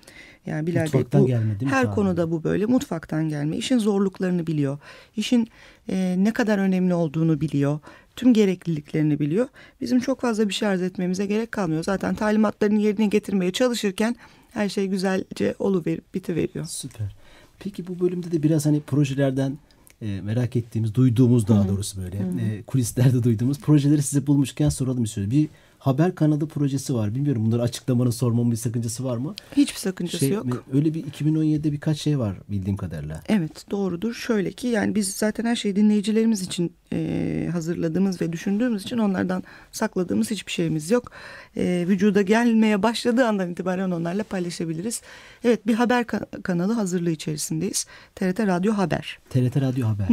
Yani 0.47 0.67
Bilal 0.67 0.75
Bey 0.75 0.83
Mutfaktan 0.83 1.21
bu 1.21 1.27
gelme 1.27 1.55
her 1.65 1.83
Tanrı? 1.83 1.95
konuda 1.95 2.31
bu 2.31 2.43
böyle 2.43 2.65
mutfaktan 2.65 3.29
gelme. 3.29 3.57
İşin 3.57 3.77
zorluklarını 3.77 4.47
biliyor. 4.47 4.79
İşin 5.17 5.47
e, 5.89 6.15
ne 6.17 6.33
kadar 6.33 6.57
önemli 6.57 6.93
olduğunu 6.93 7.41
biliyor. 7.41 7.79
Tüm 8.15 8.33
gerekliliklerini 8.33 9.19
biliyor. 9.19 9.47
Bizim 9.81 9.99
çok 9.99 10.21
fazla 10.21 10.49
bir 10.49 10.53
şey 10.53 10.67
arz 10.67 10.81
etmemize 10.81 11.25
gerek 11.25 11.51
kalmıyor. 11.51 11.83
Zaten 11.83 12.15
talimatlarını 12.15 12.79
yerine 12.79 13.07
getirmeye 13.07 13.51
çalışırken 13.51 14.15
her 14.51 14.69
şey 14.69 14.87
güzelce 14.87 15.55
oluverip 15.59 16.13
bitiveriyor. 16.13 16.65
Süper. 16.65 17.15
Peki 17.59 17.87
bu 17.87 17.99
bölümde 17.99 18.31
de 18.31 18.43
biraz 18.43 18.65
hani 18.65 18.81
projelerden 18.81 19.57
e, 20.01 20.21
merak 20.21 20.55
ettiğimiz, 20.55 20.95
duyduğumuz 20.95 21.47
daha 21.47 21.67
doğrusu 21.67 22.01
böyle 22.01 22.17
e, 22.17 22.63
kulislerde 22.63 23.23
duyduğumuz 23.23 23.59
projeleri 23.59 24.03
size 24.03 24.27
bulmuşken 24.27 24.69
soralım 24.69 25.03
istiyoruz. 25.03 25.31
Bir 25.31 25.47
haber 25.87 26.15
kanalı 26.15 26.47
projesi 26.47 26.95
var. 26.95 27.15
Bilmiyorum 27.15 27.45
bunları 27.45 27.61
açıklamanın 27.61 28.09
sormamın 28.09 28.51
bir 28.51 28.57
sakıncası 28.57 29.03
var 29.03 29.17
mı? 29.17 29.35
Hiçbir 29.57 29.79
sakıncası 29.79 30.17
Şey, 30.17 30.29
yok. 30.29 30.63
Öyle 30.73 30.93
bir 30.93 31.03
2017'de 31.03 31.71
birkaç 31.71 31.97
şey 32.01 32.19
var 32.19 32.35
bildiğim 32.49 32.77
kadarıyla. 32.77 33.21
Evet 33.29 33.65
doğrudur. 33.71 34.13
Şöyle 34.13 34.51
ki 34.51 34.67
yani 34.67 34.95
biz 34.95 35.13
zaten 35.13 35.45
her 35.45 35.55
şeyi 35.55 35.75
dinleyicilerimiz 35.75 36.41
için 36.41 36.73
e, 36.93 37.49
hazırladığımız 37.51 38.21
ve 38.21 38.33
düşündüğümüz 38.33 38.83
için 38.83 38.97
onlardan 38.97 39.43
sakladığımız 39.71 40.31
hiçbir 40.31 40.51
şeyimiz 40.51 40.91
yok. 40.91 41.11
E, 41.57 41.85
vücuda 41.87 42.21
gelmeye 42.21 42.83
başladığı 42.83 43.25
andan 43.25 43.51
itibaren 43.51 43.91
onlarla 43.91 44.23
paylaşabiliriz. 44.23 45.01
Evet 45.43 45.67
bir 45.67 45.73
haber 45.73 46.03
ka- 46.03 46.41
kanalı 46.41 46.73
hazırlığı 46.73 47.11
içerisindeyiz. 47.11 47.85
TRT 48.15 48.39
Radyo 48.39 48.73
Haber. 48.73 49.19
TRT 49.29 49.61
Radyo 49.61 49.87
Haber. 49.87 50.07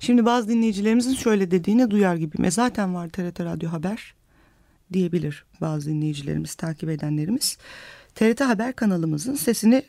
Şimdi 0.00 0.24
bazı 0.24 0.48
dinleyicilerimizin 0.48 1.14
şöyle 1.14 1.50
dediğini 1.50 1.90
duyar 1.90 2.16
gibiyim. 2.16 2.44
E 2.44 2.50
zaten 2.50 2.94
var 2.94 3.08
TRT 3.08 3.40
Radyo 3.40 3.70
Haber 3.70 4.14
diyebilir 4.92 5.44
bazı 5.60 5.90
dinleyicilerimiz, 5.90 6.54
takip 6.54 6.88
edenlerimiz. 6.88 7.58
TRT 8.14 8.40
Haber 8.40 8.72
kanalımızın 8.72 9.34
sesini 9.34 9.82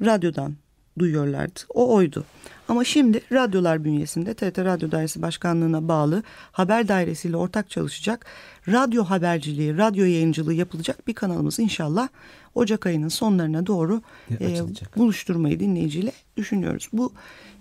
radyodan 0.00 0.54
duyuyorlardı. 0.98 1.60
O 1.74 1.94
oydu. 1.94 2.24
Ama 2.68 2.84
şimdi 2.84 3.20
radyolar 3.32 3.84
bünyesinde 3.84 4.34
TRT 4.34 4.58
Radyo 4.58 4.90
Dairesi 4.90 5.22
Başkanlığı'na 5.22 5.88
bağlı 5.88 6.22
haber 6.52 6.88
dairesiyle 6.88 7.36
ortak 7.36 7.70
çalışacak 7.70 8.26
radyo 8.68 9.04
haberciliği, 9.04 9.78
radyo 9.78 10.04
yayıncılığı 10.04 10.54
yapılacak 10.54 11.06
bir 11.06 11.14
kanalımız 11.14 11.58
inşallah 11.58 12.08
Ocak 12.54 12.86
ayının 12.86 13.08
sonlarına 13.08 13.66
doğru 13.66 14.02
E, 14.40 14.44
e, 14.44 14.62
buluşturmayı 14.96 15.60
dinleyiciyle 15.60 16.12
düşünüyoruz. 16.36 16.88
Bu 16.92 17.12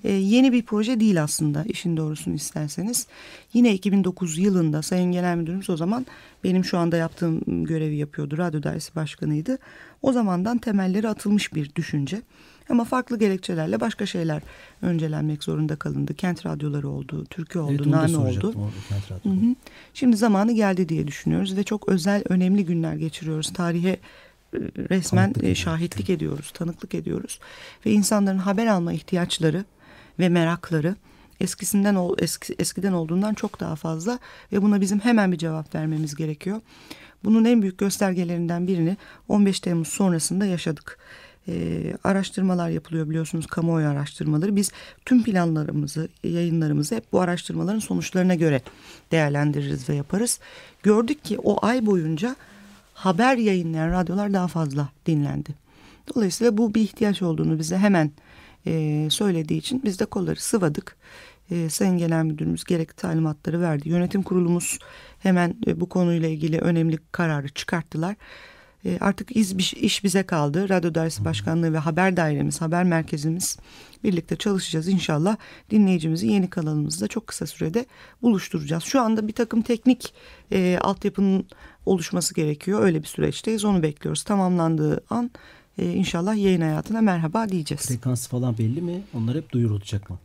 e, 0.04 0.12
yeni 0.12 0.52
bir 0.52 0.64
proje 0.64 1.00
değil 1.00 1.24
aslında 1.24 1.64
işin 1.64 1.98
doğrusunu 1.98 2.36
isterseniz. 2.36 3.08
Yine 3.54 3.74
2009 3.74 4.38
yılında 4.38 4.82
Sayın 4.82 5.12
Genel 5.12 5.38
Müdürümüz 5.38 5.70
o 5.70 5.78
zaman 5.78 6.06
benim 6.44 6.66
şu 6.66 6.78
anda 6.78 6.98
yaptığım 6.98 7.66
görevi 7.66 7.96
yapıyordu. 7.96 8.38
Radyo 8.38 8.64
Dairesi 8.64 8.96
Başkanıydı. 8.96 9.58
O 10.02 10.14
zamandan 10.14 10.58
temelleri 10.58 11.08
atılmış 11.08 11.54
bir 11.54 11.76
düşünce. 11.76 12.22
Ama 12.72 12.84
farklı 12.84 13.20
gerekçelerle 13.20 13.80
başka 13.80 14.06
şeyler 14.06 14.42
öncelenmek 14.82 15.44
zorunda 15.44 15.76
kalındı. 15.76 16.14
Kent 16.14 16.46
radyoları 16.46 16.90
oldu, 16.90 17.26
türkü 17.26 17.60
oldu, 17.60 17.74
Evet 17.76 17.86
name 17.86 18.18
oldu. 18.18 18.54
Hı 19.24 19.30
hı. 19.30 19.56
Şimdi 19.94 20.18
zamanı 20.18 20.52
geldi 20.52 20.90
diye 20.90 21.08
düşünüyoruz 21.08 21.58
ve 21.58 21.64
çok 21.64 21.90
özel, 21.90 22.24
önemli 22.30 22.66
günler 22.66 22.94
geçiriyoruz. 22.96 23.54
Tarihe 23.54 23.90
e, 23.90 24.00
resmen 24.90 25.24
Tanıklık 25.24 25.44
e, 25.44 25.46
ediyoruz. 25.48 25.64
şahitlik 25.64 26.10
ediyoruz, 26.10 26.52
tanıklık 26.54 26.96
ediyoruz. 26.96 27.40
Ve 27.86 27.92
insanların 27.92 28.38
haber 28.38 28.68
alma 28.68 28.94
ihtiyaçları 28.94 29.66
ve 30.20 30.30
merakları 30.30 30.96
eskisinden 31.40 31.96
ol- 31.96 32.16
eski, 32.20 32.56
eskiden 32.60 32.94
olduğundan 32.94 33.34
çok 33.34 33.60
daha 33.60 33.76
fazla 33.76 34.20
ve 34.52 34.62
buna 34.62 34.82
bizim 34.82 35.00
hemen 35.00 35.32
bir 35.32 35.38
cevap 35.38 35.76
vermemiz 35.76 36.16
gerekiyor. 36.16 36.62
Bunun 37.24 37.46
en 37.46 37.62
büyük 37.62 37.78
göstergelerinden 37.78 38.68
birini 38.68 38.98
15 39.30 39.60
Temmuz 39.60 39.88
sonrasında 39.88 40.46
yaşadık. 40.46 40.98
Ee, 41.48 41.94
araştırmalar 42.04 42.70
yapılıyor 42.70 43.10
biliyorsunuz 43.10 43.46
kamuoyu 43.48 43.88
araştırmaları. 43.88 44.56
Biz 44.56 44.72
tüm 45.06 45.24
planlarımızı, 45.24 46.10
yayınlarımızı 46.24 46.96
hep 46.96 47.12
bu 47.12 47.22
araştırmaların 47.22 47.80
sonuçlarına 47.80 48.36
göre 48.36 48.62
değerlendiririz 49.12 49.90
ve 49.90 49.96
yaparız. 49.96 50.40
Gördük 50.84 51.24
ki 51.24 51.38
o 51.44 51.66
ay 51.66 51.86
boyunca 51.86 52.36
haber 52.94 53.38
yayınlayan 53.38 53.92
radyolar 53.92 54.34
daha 54.34 54.48
fazla 54.48 54.90
dinlendi. 55.06 55.50
Dolayısıyla 56.16 56.58
bu 56.58 56.74
bir 56.74 56.82
ihtiyaç 56.82 57.22
olduğunu 57.22 57.60
bize 57.60 57.78
hemen 57.78 58.12
e, 58.68 59.08
söylediği 59.10 59.60
için 59.60 59.82
biz 59.86 60.00
de 60.00 60.06
kolları 60.06 60.40
sıvadık. 60.40 60.96
E, 61.52 61.70
Sayın 61.70 61.98
Genel 61.98 62.24
Müdürümüz 62.24 62.64
gerekli 62.64 62.96
talimatları 62.96 63.62
verdi. 63.62 63.90
Yönetim 63.90 64.24
kurulumuz 64.24 64.80
hemen 65.20 65.56
e, 65.68 65.80
bu 65.80 65.90
konuyla 65.90 66.30
ilgili 66.30 66.60
önemli 66.60 66.98
kararı 67.12 67.50
çıkarttılar. 67.50 68.16
E, 68.86 68.98
artık 69.02 69.36
iz, 69.36 69.74
iş, 69.74 70.04
bize 70.04 70.24
kaldı. 70.24 70.70
Radyo 70.70 70.96
Dairesi 70.96 71.26
Başkanlığı 71.26 71.74
ve 71.74 71.78
Haber 71.78 72.18
Dairemiz, 72.18 72.62
Haber 72.62 72.84
Merkezimiz 72.84 73.58
birlikte 74.04 74.36
çalışacağız. 74.36 74.88
İnşallah 74.88 75.38
dinleyicimizi 75.70 76.28
yeni 76.28 76.50
kanalımızda 76.50 77.08
çok 77.08 77.28
kısa 77.28 77.46
sürede 77.46 77.86
buluşturacağız. 78.22 78.84
Şu 78.84 79.02
anda 79.02 79.28
bir 79.28 79.34
takım 79.34 79.62
teknik 79.62 80.14
e, 80.52 80.78
altyapının 80.82 81.46
oluşması 81.86 82.34
gerekiyor. 82.34 82.82
Öyle 82.82 83.02
bir 83.02 83.08
süreçteyiz. 83.08 83.66
Onu 83.66 83.84
bekliyoruz. 83.84 84.24
Tamamlandığı 84.24 85.04
an 85.10 85.32
e, 85.78 85.94
inşallah 85.94 86.36
yayın 86.36 86.62
hayatına 86.62 87.02
merhaba 87.02 87.50
diyeceğiz. 87.50 87.88
Frekans 87.88 88.28
falan 88.28 88.58
belli 88.58 88.82
mi? 88.82 89.02
Onlar 89.14 89.36
hep 89.36 89.52
duyurulacak 89.52 90.10
mı? 90.10 90.20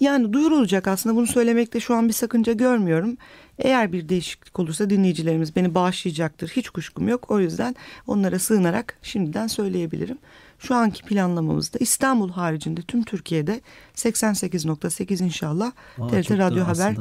Yani 0.00 0.32
duyurulacak 0.32 0.88
aslında 0.88 1.16
bunu 1.16 1.26
söylemekte 1.26 1.80
şu 1.80 1.94
an 1.94 2.08
bir 2.08 2.12
sakınca 2.12 2.52
görmüyorum. 2.52 3.16
Eğer 3.58 3.92
bir 3.92 4.08
değişiklik 4.08 4.58
olursa 4.58 4.90
dinleyicilerimiz 4.90 5.56
beni 5.56 5.74
bağışlayacaktır. 5.74 6.48
Hiç 6.48 6.70
kuşkum 6.70 7.08
yok. 7.08 7.30
O 7.30 7.40
yüzden 7.40 7.76
onlara 8.06 8.38
sığınarak 8.38 8.98
şimdiden 9.02 9.46
söyleyebilirim. 9.46 10.18
Şu 10.58 10.74
anki 10.74 11.02
planlamamızda 11.02 11.78
İstanbul 11.78 12.30
haricinde 12.30 12.82
tüm 12.82 13.02
Türkiye'de 13.02 13.60
88.8 13.94 15.24
inşallah 15.24 15.72
Aa, 16.00 16.08
TRT 16.08 16.30
Radyo 16.30 16.64
Haber 16.64 16.96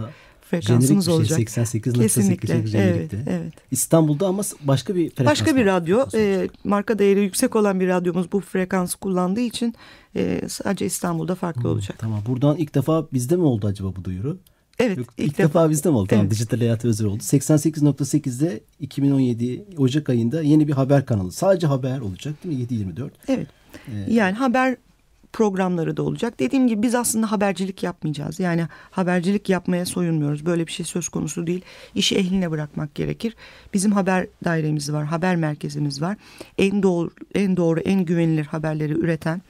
frekansımız 0.50 1.08
olacak. 1.08 1.38
Şey, 1.38 1.46
88.8 1.64 2.02
Kesinlikle. 2.02 2.54
Evet, 2.54 2.68
jenerikte. 2.68 3.24
evet. 3.30 3.54
İstanbul'da 3.72 4.28
ama 4.28 4.42
başka 4.62 4.96
bir 4.96 5.10
frekans 5.10 5.28
Başka 5.28 5.56
bir 5.56 5.66
radyo, 5.66 6.06
e, 6.16 6.48
marka 6.64 7.00
değeri 7.00 7.20
yüksek 7.20 7.56
olan 7.56 7.80
bir 7.80 7.88
radyomuz 7.88 8.32
bu 8.32 8.40
frekansı 8.40 8.98
kullandığı 8.98 9.40
için 9.42 9.76
e, 10.16 10.42
sadece 10.50 10.86
İstanbul'da 10.86 11.36
farklı 11.36 11.62
Hmm, 11.64 11.70
olacak. 11.72 11.98
Tamam. 12.00 12.22
Buradan 12.28 12.58
ilk 12.58 12.76
defa 12.76 13.08
bizde 13.14 13.36
mi 13.36 13.44
oldu 13.44 13.68
acaba 13.68 13.96
bu 13.96 14.04
duyuru? 14.04 14.38
Evet, 14.80 14.98
Yok, 14.98 15.08
ilk, 15.18 15.28
ilk, 15.32 15.38
defa. 15.38 15.70
bizde 15.70 15.90
mi 15.90 15.96
oldu? 15.96 16.08
Tamam. 16.10 16.26
Evet. 16.26 16.32
Dijital 16.32 16.58
hayatı 16.60 16.88
özel 16.88 17.08
oldu. 17.08 17.24
88.8'de 17.24 18.60
2017 18.80 19.66
Ocak 19.78 20.10
ayında 20.10 20.42
yeni 20.42 20.68
bir 20.68 20.74
haber 20.74 21.06
kanalı. 21.06 21.32
Sadece 21.32 21.68
haber 21.68 22.00
olacak 22.00 22.34
değil 22.44 22.58
mi? 22.58 22.64
7.24. 22.64 23.10
Evet. 23.28 23.48
Ee, 23.88 24.14
Yani 24.14 24.34
haber 24.36 24.78
programları 25.34 25.98
da 25.98 26.04
olacak. 26.04 26.40
Dediğim 26.40 26.68
gibi 26.68 26.82
biz 26.82 26.96
aslında 26.96 27.32
habercilik 27.32 27.84
yapmayacağız. 27.84 28.40
Yani 28.40 28.68
habercilik 28.92 29.50
yapmaya 29.50 29.86
soyunmuyoruz. 29.86 30.46
Böyle 30.46 30.68
bir 30.68 30.72
şey 30.72 30.86
söz 30.86 31.10
konusu 31.10 31.48
değil. 31.48 31.62
İşi 31.96 32.16
ehline 32.16 32.52
bırakmak 32.52 32.96
gerekir. 32.96 33.36
Bizim 33.74 33.92
haber 33.92 34.28
dairemiz 34.44 34.94
var, 34.94 35.06
haber 35.06 35.36
merkezimiz 35.36 36.02
var. 36.02 36.18
En 36.58 36.84
doğru, 36.84 37.10
en 37.36 37.58
doğru, 37.58 37.80
en 37.80 38.06
güvenilir 38.06 38.46
haberleri 38.46 38.94
üreten, 38.94 39.42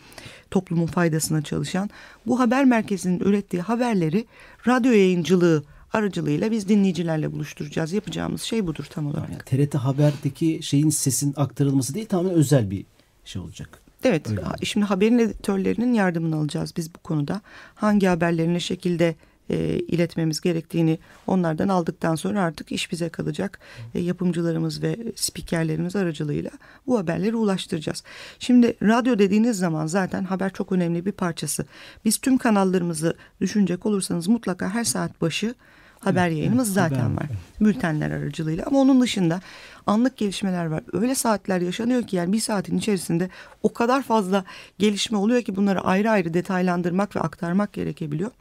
toplumun 0.51 0.85
faydasına 0.85 1.41
çalışan 1.41 1.89
bu 2.25 2.39
haber 2.39 2.65
merkezinin 2.65 3.19
ürettiği 3.19 3.61
haberleri 3.61 4.25
radyo 4.67 4.91
yayıncılığı 4.91 5.63
aracılığıyla 5.93 6.51
biz 6.51 6.69
dinleyicilerle 6.69 7.31
buluşturacağız. 7.31 7.93
Yapacağımız 7.93 8.41
şey 8.41 8.67
budur 8.67 8.85
tam 8.89 9.07
olarak. 9.07 9.29
Yani 9.29 9.67
TRT 9.69 9.75
Haber'deki 9.75 10.59
şeyin 10.63 10.89
sesin 10.89 11.33
aktarılması 11.37 11.93
değil 11.93 12.05
tamamen 12.05 12.33
özel 12.33 12.71
bir 12.71 12.85
şey 13.25 13.41
olacak. 13.41 13.88
Evet, 14.03 14.29
Öyle 14.29 14.41
şimdi 14.63 14.85
haberin 14.85 15.19
editörlerinin 15.19 15.93
yardımını 15.93 16.35
alacağız 16.35 16.73
biz 16.77 16.95
bu 16.95 16.99
konuda. 16.99 17.41
Hangi 17.75 18.07
haberleri 18.07 18.53
ne 18.53 18.59
şekilde 18.59 19.15
e, 19.49 19.79
iletmemiz 19.79 20.41
gerektiğini 20.41 20.99
onlardan 21.27 21.67
aldıktan 21.67 22.15
sonra 22.15 22.43
artık 22.43 22.71
iş 22.71 22.91
bize 22.91 23.09
kalacak. 23.09 23.59
E, 23.95 23.99
yapımcılarımız 23.99 24.83
ve 24.83 24.97
spikerlerimiz 25.15 25.95
aracılığıyla 25.95 26.51
bu 26.87 26.99
haberleri 26.99 27.35
ulaştıracağız. 27.35 28.03
Şimdi 28.39 28.77
radyo 28.83 29.19
dediğiniz 29.19 29.57
zaman 29.57 29.87
zaten 29.87 30.23
haber 30.23 30.53
çok 30.53 30.71
önemli 30.71 31.05
bir 31.05 31.11
parçası. 31.11 31.65
Biz 32.05 32.17
tüm 32.17 32.37
kanallarımızı 32.37 33.13
düşünecek 33.41 33.85
olursanız 33.85 34.27
mutlaka 34.27 34.69
her 34.69 34.83
saat 34.83 35.21
başı 35.21 35.55
haber 35.99 36.29
yayınımız 36.29 36.67
evet, 36.67 36.75
zaten 36.75 36.95
haber 36.95 37.15
var. 37.15 37.21
var. 37.21 37.29
Bültenler 37.61 38.11
aracılığıyla 38.11 38.65
ama 38.67 38.79
onun 38.79 39.01
dışında 39.01 39.41
anlık 39.87 40.17
gelişmeler 40.17 40.65
var. 40.65 40.83
Öyle 40.93 41.15
saatler 41.15 41.61
yaşanıyor 41.61 42.03
ki 42.03 42.15
yani 42.15 42.33
bir 42.33 42.39
saatin 42.39 42.77
içerisinde 42.77 43.29
o 43.63 43.73
kadar 43.73 44.03
fazla 44.03 44.43
gelişme 44.79 45.17
oluyor 45.17 45.41
ki 45.41 45.55
bunları 45.55 45.81
ayrı 45.81 46.11
ayrı 46.11 46.33
detaylandırmak 46.33 47.15
ve 47.15 47.19
aktarmak 47.19 47.73
gerekebiliyor. 47.73 48.31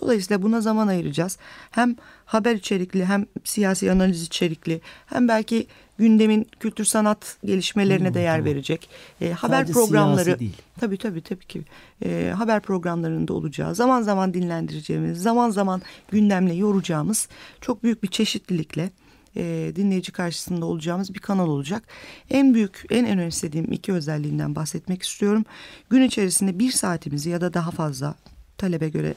Dolayısıyla 0.00 0.42
buna 0.42 0.60
zaman 0.60 0.88
ayıracağız. 0.88 1.38
Hem 1.70 1.96
haber 2.24 2.54
içerikli 2.54 3.04
hem 3.04 3.26
siyasi 3.44 3.92
analiz 3.92 4.22
içerikli 4.22 4.80
hem 5.06 5.28
belki 5.28 5.66
gündemin 5.98 6.46
kültür 6.60 6.84
sanat 6.84 7.36
gelişmelerine 7.44 8.08
Hmm, 8.08 8.14
de 8.14 8.20
yer 8.20 8.44
verecek. 8.44 8.88
E, 9.20 9.32
haber 9.32 9.56
Sadece 9.56 9.72
programları 9.72 10.38
değil. 10.38 10.56
Tabii 10.80 10.96
tabii 10.98 11.20
tabii 11.20 11.44
ki. 11.46 11.62
Ee, 12.04 12.32
haber 12.36 12.60
programlarında 12.60 13.32
olacağı, 13.32 13.74
zaman 13.74 14.02
zaman 14.02 14.34
dinlendireceğimiz, 14.34 15.22
zaman 15.22 15.50
zaman 15.50 15.82
gündemle 16.10 16.54
yoracağımız 16.54 17.28
çok 17.60 17.82
büyük 17.82 18.02
bir 18.02 18.08
çeşitlilikle 18.08 18.90
e, 19.36 19.72
dinleyici 19.76 20.12
karşısında 20.12 20.66
olacağımız 20.66 21.14
bir 21.14 21.18
kanal 21.18 21.48
olacak. 21.48 21.82
En 22.30 22.54
büyük, 22.54 22.84
en 22.90 23.04
en 23.04 23.18
önemsediğim 23.18 23.72
iki 23.72 23.92
özelliğinden 23.92 24.54
bahsetmek 24.54 25.02
istiyorum. 25.02 25.44
Gün 25.90 26.02
içerisinde 26.02 26.58
bir 26.58 26.70
saatimizi 26.72 27.30
ya 27.30 27.40
da 27.40 27.54
daha 27.54 27.70
fazla 27.70 28.14
talebe 28.58 28.88
göre 28.88 29.14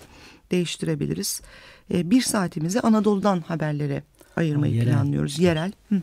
değiştirebiliriz. 0.51 1.41
E, 1.93 2.11
bir 2.11 2.21
saatimizi 2.21 2.79
Anadolu'dan 2.79 3.39
haberlere 3.41 4.03
ayırmayı 4.35 4.73
yerel. 4.73 4.93
planlıyoruz. 4.93 5.39
Yerel. 5.39 5.71
Hı 5.89 5.95
hı. 5.95 6.01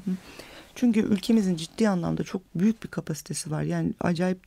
Çünkü 0.80 1.00
ülkemizin 1.00 1.56
ciddi 1.56 1.88
anlamda 1.88 2.24
çok 2.24 2.42
büyük 2.54 2.82
bir 2.82 2.88
kapasitesi 2.88 3.50
var. 3.50 3.62
Yani 3.62 3.92
acayip 4.00 4.38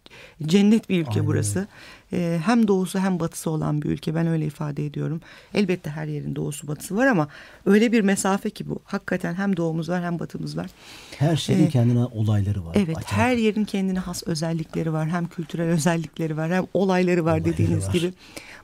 cennet 0.44 0.90
bir 0.90 1.02
ülke 1.02 1.12
Aynen 1.12 1.26
burası. 1.28 1.68
Ee, 2.14 2.40
hem 2.46 2.68
doğusu 2.68 3.00
hem 3.00 3.20
batısı 3.20 3.50
olan 3.50 3.82
bir 3.82 3.90
ülke. 3.90 4.16
Ben 4.16 4.28
öyle 4.28 4.46
ifade 4.46 4.86
ediyorum. 4.86 5.22
Elbette 5.54 5.90
her 5.90 6.06
yerin 6.08 6.36
doğusu 6.36 6.68
batısı 6.68 6.96
var 6.98 7.08
ama 7.08 7.28
öyle 7.66 7.92
bir 7.92 8.02
mesafe 8.02 8.50
ki 8.50 8.70
bu. 8.70 8.80
Hakikaten 8.84 9.34
hem 9.34 9.58
doğumuz 9.58 9.90
var 9.90 10.04
hem 10.04 10.20
batımız 10.20 10.58
var. 10.58 10.70
Her 11.18 11.36
şeyin 11.38 11.66
Ee, 11.66 11.70
kendine 11.70 12.06
olayları 12.06 12.66
var. 12.66 12.76
Evet 12.76 12.98
Acayip. 12.98 13.08
her 13.12 13.36
yerin 13.38 13.66
kendine 13.66 14.00
has 14.00 14.24
özellikleri 14.28 14.94
var. 14.94 15.10
Hem 15.10 15.28
kültürel 15.28 15.68
özellikleri 15.70 16.38
var 16.38 16.52
hem 16.52 16.66
olayları 16.74 17.26
var 17.26 17.32
Olayları 17.32 17.54
dediğiniz 17.54 17.88
var. 17.88 17.94
gibi. 17.94 18.14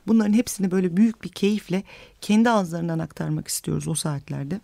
Bunların 0.06 0.32
hepsini 0.32 0.70
böyle 0.70 0.96
büyük 0.96 1.24
bir 1.24 1.28
keyifle 1.28 1.82
kendi 2.20 2.50
ağızlarından 2.50 2.98
aktarmak 2.98 3.48
istiyoruz 3.48 3.88
o 3.88 3.94
saatlerde. 3.94 4.60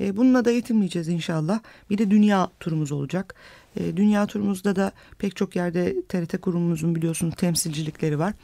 E, 0.00 0.16
bununla 0.16 0.44
da 0.44 0.50
yetinmeyeceğiz 0.50 1.08
inşallah. 1.08 1.60
Bir 1.90 1.98
de 1.98 2.10
dünya 2.10 2.48
turumuz 2.60 2.92
olacak. 2.92 3.34
E, 3.76 3.96
dünya 3.96 4.26
turumuzda 4.26 4.76
da 4.76 4.92
pek 5.18 5.36
çok 5.36 5.56
yerde 5.56 6.02
TRT 6.08 6.40
kurumumuzun 6.40 6.94
biliyorsunuz 6.94 7.34
temsilcilikleri 7.36 8.18
var. 8.18 8.34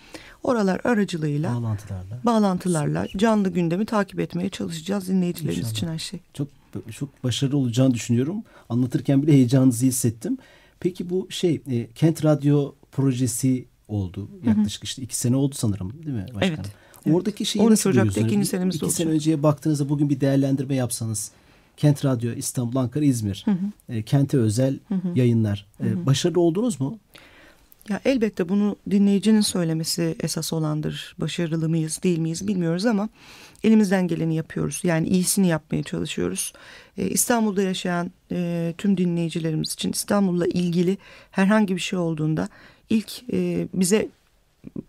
Oralar 0.42 0.80
aracılığıyla 0.84 1.54
bağlantılarla. 1.54 2.20
bağlantılarla 2.24 3.06
canlı 3.16 3.48
gündemi 3.48 3.86
takip 3.86 4.20
etmeye 4.20 4.48
çalışacağız 4.48 5.08
dinleyicilerimiz 5.08 5.58
İnşallah. 5.58 5.72
için 5.72 5.88
her 5.88 5.98
şey. 5.98 6.20
Çok 6.34 6.48
çok 6.90 7.24
başarılı 7.24 7.56
olacağını 7.56 7.94
düşünüyorum. 7.94 8.36
Anlatırken 8.68 9.22
bile 9.22 9.32
heyecanınızı 9.32 9.86
hissettim. 9.86 10.38
Peki 10.80 11.10
bu 11.10 11.26
şey 11.30 11.60
e, 11.70 11.86
Kent 11.94 12.24
Radyo 12.24 12.72
projesi 12.92 13.64
oldu. 13.88 14.28
Yaklaşık 14.46 14.84
işte 14.84 15.02
iki 15.02 15.16
sene 15.16 15.36
oldu 15.36 15.54
sanırım 15.58 15.92
değil 15.92 16.16
mi 16.16 16.26
başkanım? 16.34 16.42
Evet, 16.42 16.72
evet. 17.06 17.16
Oradaki 17.16 17.46
şeyi 17.46 17.62
13 17.62 17.70
nasıl 17.70 17.90
Ocak'ta 17.90 18.00
görüyorsunuz? 18.04 18.26
ikinci 18.26 18.40
Bir- 18.44 18.50
senemizde 18.50 18.86
İki 18.86 18.94
sene 18.94 19.10
önceye 19.10 19.42
baktığınızda 19.42 19.88
bugün 19.88 20.10
bir 20.10 20.20
değerlendirme 20.20 20.74
yapsanız 20.74 21.30
Kent 21.80 22.04
Radyo, 22.04 22.32
İstanbul, 22.32 22.76
Ankara, 22.76 23.04
İzmir, 23.04 23.44
e, 23.88 24.02
kente 24.02 24.38
özel 24.38 24.78
yayınlar. 25.14 25.66
E, 25.84 26.06
başarılı 26.06 26.40
oldunuz 26.40 26.80
mu? 26.80 26.98
Ya 27.88 28.00
elbette 28.04 28.48
bunu 28.48 28.76
dinleyicinin 28.90 29.40
söylemesi 29.40 30.16
esas 30.20 30.52
olandır. 30.52 31.16
Başarılı 31.18 31.68
mıyız 31.68 32.02
değil 32.02 32.18
miyiz 32.18 32.48
bilmiyoruz 32.48 32.86
ama 32.86 33.08
elimizden 33.64 34.08
geleni 34.08 34.36
yapıyoruz. 34.36 34.80
Yani 34.84 35.08
iyisini 35.08 35.48
yapmaya 35.48 35.82
çalışıyoruz. 35.82 36.52
Ee, 36.98 37.08
İstanbul'da 37.08 37.62
yaşayan 37.62 38.10
e, 38.32 38.74
tüm 38.78 38.96
dinleyicilerimiz 38.96 39.72
için 39.72 39.92
İstanbul'la 39.92 40.46
ilgili 40.46 40.98
herhangi 41.30 41.76
bir 41.76 41.80
şey 41.80 41.98
olduğunda 41.98 42.48
ilk 42.90 43.32
e, 43.32 43.68
bize 43.74 44.08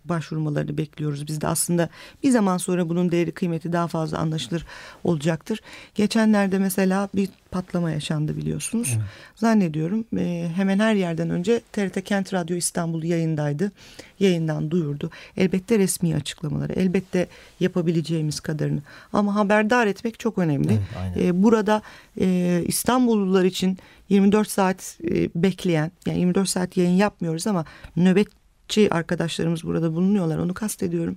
başvurmalarını 0.04 0.78
bekliyoruz. 0.78 1.26
Biz 1.26 1.40
de 1.40 1.46
aslında 1.46 1.88
bir 2.22 2.30
zaman 2.30 2.56
sonra 2.56 2.88
bunun 2.88 3.12
değeri 3.12 3.32
kıymeti 3.32 3.72
daha 3.72 3.88
fazla 3.88 4.18
anlaşılır 4.18 4.66
olacaktır. 5.04 5.60
Geçenlerde 5.94 6.58
mesela 6.58 7.08
bir 7.14 7.28
patlama 7.50 7.90
yaşandı 7.90 8.36
biliyorsunuz. 8.36 8.98
Zannediyorum 9.34 10.04
e, 10.18 10.50
hemen 10.56 10.78
her 10.78 10.94
yerden 10.94 11.30
önce 11.30 11.60
TRT 11.72 12.04
Kent 12.04 12.34
Radyo 12.34 12.56
İstanbul 12.56 13.02
yayındaydı. 13.02 13.72
Yayından 14.20 14.70
duyurdu. 14.70 15.10
Elbette 15.36 15.78
resmi 15.78 16.14
açıklamaları, 16.14 16.72
elbette 16.72 17.26
yapabileceğimiz 17.60 18.40
kadarını. 18.40 18.80
Ama 19.12 19.34
haberdar 19.34 19.86
etmek 19.86 20.18
çok 20.18 20.38
önemli. 20.38 20.78
Evet. 21.02 21.16
E, 21.16 21.42
burada 21.42 21.82
e, 22.20 22.62
İstanbullular 22.66 23.44
için 23.44 23.78
24 24.08 24.48
saat 24.48 24.98
e, 25.04 25.30
bekleyen, 25.34 25.92
yani 26.06 26.18
24 26.18 26.48
saat 26.48 26.76
yayın 26.76 26.96
yapmıyoruz 26.96 27.46
ama 27.46 27.64
nöbetçi 28.72 28.94
arkadaşlarımız 28.94 29.64
burada 29.64 29.94
bulunuyorlar. 29.94 30.38
Onu 30.38 30.54
kastediyorum 30.54 31.16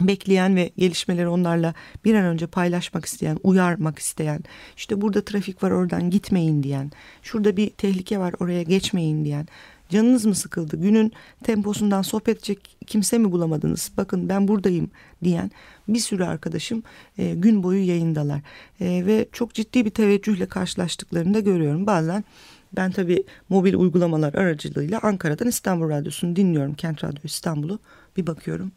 bekleyen 0.00 0.56
ve 0.56 0.70
gelişmeleri 0.76 1.28
onlarla 1.28 1.74
bir 2.04 2.14
an 2.14 2.24
önce 2.24 2.46
paylaşmak 2.46 3.04
isteyen, 3.04 3.38
uyarmak 3.42 3.98
isteyen, 3.98 4.44
işte 4.76 5.00
burada 5.00 5.24
trafik 5.24 5.62
var 5.62 5.70
oradan 5.70 6.10
gitmeyin 6.10 6.62
diyen, 6.62 6.90
şurada 7.22 7.56
bir 7.56 7.70
tehlike 7.70 8.18
var 8.18 8.34
oraya 8.40 8.62
geçmeyin 8.62 9.24
diyen, 9.24 9.46
canınız 9.88 10.26
mı 10.26 10.34
sıkıldı, 10.34 10.76
günün 10.76 11.12
temposundan 11.44 12.02
sohbet 12.02 12.36
edecek 12.36 12.76
kimse 12.86 13.18
mi 13.18 13.32
bulamadınız, 13.32 13.92
bakın 13.96 14.28
ben 14.28 14.48
buradayım 14.48 14.90
diyen 15.24 15.50
bir 15.88 15.98
sürü 15.98 16.24
arkadaşım 16.24 16.82
e, 17.18 17.34
gün 17.34 17.62
boyu 17.62 17.86
yayındalar 17.86 18.40
E, 18.80 19.06
ve 19.06 19.28
çok 19.32 19.54
ciddi 19.54 19.84
bir 19.84 19.90
teveccühle 19.90 20.46
karşılaştıklarını 20.46 21.34
da 21.34 21.40
görüyorum. 21.40 21.86
Bazen 21.86 22.24
ben 22.72 22.90
tabii 22.90 23.24
mobil 23.48 23.74
uygulamalar 23.74 24.34
aracılığıyla 24.34 25.00
Ankara'dan 25.02 25.48
İstanbul 25.48 25.88
Radyosu'nu 25.88 26.36
dinliyorum. 26.36 26.74
Kent 26.74 27.04
Radyo 27.04 27.20
İstanbul'u 27.24 27.78
bir 28.16 28.26
bakıyorum. 28.26 28.72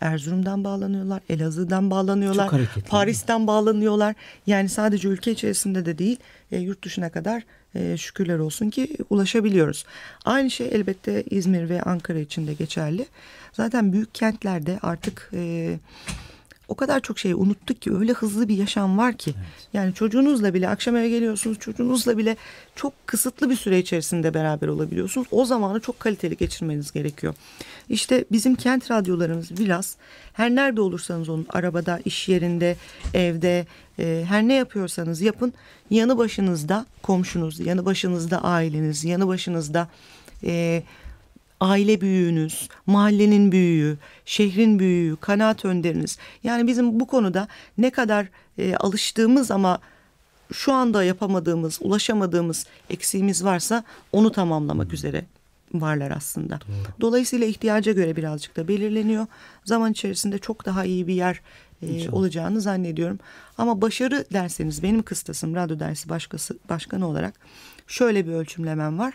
Erzurum'dan 0.00 0.64
bağlanıyorlar, 0.64 1.22
Elazığ'dan 1.28 1.90
bağlanıyorlar. 1.90 2.50
Paris'ten 2.88 3.46
bağlanıyorlar. 3.46 4.14
Yani 4.46 4.68
sadece 4.68 5.08
ülke 5.08 5.30
içerisinde 5.30 5.86
de 5.86 5.98
değil, 5.98 6.16
e, 6.52 6.58
yurt 6.58 6.84
dışına 6.84 7.10
kadar 7.10 7.42
e, 7.74 7.96
şükürler 7.96 8.38
olsun 8.38 8.70
ki 8.70 8.96
ulaşabiliyoruz. 9.10 9.84
Aynı 10.24 10.50
şey 10.50 10.68
elbette 10.72 11.22
İzmir 11.30 11.68
ve 11.68 11.82
Ankara 11.82 12.18
için 12.18 12.46
de 12.46 12.54
geçerli. 12.54 13.06
Zaten 13.52 13.92
büyük 13.92 14.14
kentlerde 14.14 14.78
artık 14.82 15.30
e, 15.32 15.76
o 16.68 16.74
kadar 16.74 17.00
çok 17.00 17.18
şey 17.18 17.32
unuttuk 17.32 17.82
ki 17.82 17.94
öyle 17.94 18.12
hızlı 18.12 18.48
bir 18.48 18.56
yaşam 18.56 18.98
var 18.98 19.16
ki. 19.16 19.34
Evet. 19.36 19.68
Yani 19.72 19.94
çocuğunuzla 19.94 20.54
bile 20.54 20.68
akşam 20.68 20.96
eve 20.96 21.08
geliyorsunuz 21.08 21.58
çocuğunuzla 21.58 22.18
bile 22.18 22.36
çok 22.76 23.06
kısıtlı 23.06 23.50
bir 23.50 23.56
süre 23.56 23.78
içerisinde 23.78 24.34
beraber 24.34 24.68
olabiliyorsunuz. 24.68 25.26
O 25.30 25.44
zamanı 25.44 25.80
çok 25.80 26.00
kaliteli 26.00 26.36
geçirmeniz 26.36 26.92
gerekiyor. 26.92 27.34
İşte 27.88 28.24
bizim 28.32 28.54
kent 28.54 28.90
radyolarımız 28.90 29.58
biraz 29.58 29.96
her 30.32 30.50
nerede 30.50 30.80
olursanız 30.80 31.28
olun 31.28 31.46
arabada, 31.48 32.00
iş 32.04 32.28
yerinde, 32.28 32.76
evde 33.14 33.66
e, 33.98 34.24
her 34.28 34.42
ne 34.42 34.54
yapıyorsanız 34.54 35.20
yapın 35.20 35.52
yanı 35.90 36.18
başınızda 36.18 36.86
komşunuz, 37.02 37.60
yanı 37.60 37.84
başınızda 37.84 38.44
aileniz, 38.44 39.04
yanı 39.04 39.28
başınızda... 39.28 39.88
E, 40.44 40.82
aile 41.60 42.00
büyüğünüz, 42.00 42.68
mahallenin 42.86 43.52
büyüğü, 43.52 43.98
şehrin 44.24 44.78
büyüğü, 44.78 45.16
kanaat 45.16 45.64
önderiniz. 45.64 46.18
Yani 46.42 46.66
bizim 46.66 47.00
bu 47.00 47.06
konuda 47.06 47.48
ne 47.78 47.90
kadar 47.90 48.26
e, 48.58 48.76
alıştığımız 48.76 49.50
ama 49.50 49.78
şu 50.52 50.72
anda 50.72 51.04
yapamadığımız, 51.04 51.78
ulaşamadığımız 51.82 52.66
eksiğimiz 52.90 53.44
varsa 53.44 53.84
onu 54.12 54.32
tamamlamak 54.32 54.86
hmm. 54.86 54.94
üzere 54.94 55.24
varlar 55.74 56.10
aslında. 56.10 56.54
Doğru. 56.54 57.00
Dolayısıyla 57.00 57.46
ihtiyaca 57.46 57.92
göre 57.92 58.16
birazcık 58.16 58.56
da 58.56 58.68
belirleniyor. 58.68 59.26
Zaman 59.64 59.92
içerisinde 59.92 60.38
çok 60.38 60.66
daha 60.66 60.84
iyi 60.84 61.06
bir 61.06 61.14
yer 61.14 61.40
e, 61.82 62.10
olacağını 62.10 62.60
zannediyorum. 62.60 63.18
Ama 63.58 63.80
başarı 63.80 64.24
derseniz 64.32 64.82
benim 64.82 65.02
kıstasım 65.02 65.54
radyo 65.54 65.78
dersi 65.78 66.08
başkası 66.08 66.58
başkanı 66.68 67.08
olarak 67.08 67.34
şöyle 67.86 68.26
bir 68.26 68.32
ölçümlemem 68.32 68.98
var. 68.98 69.14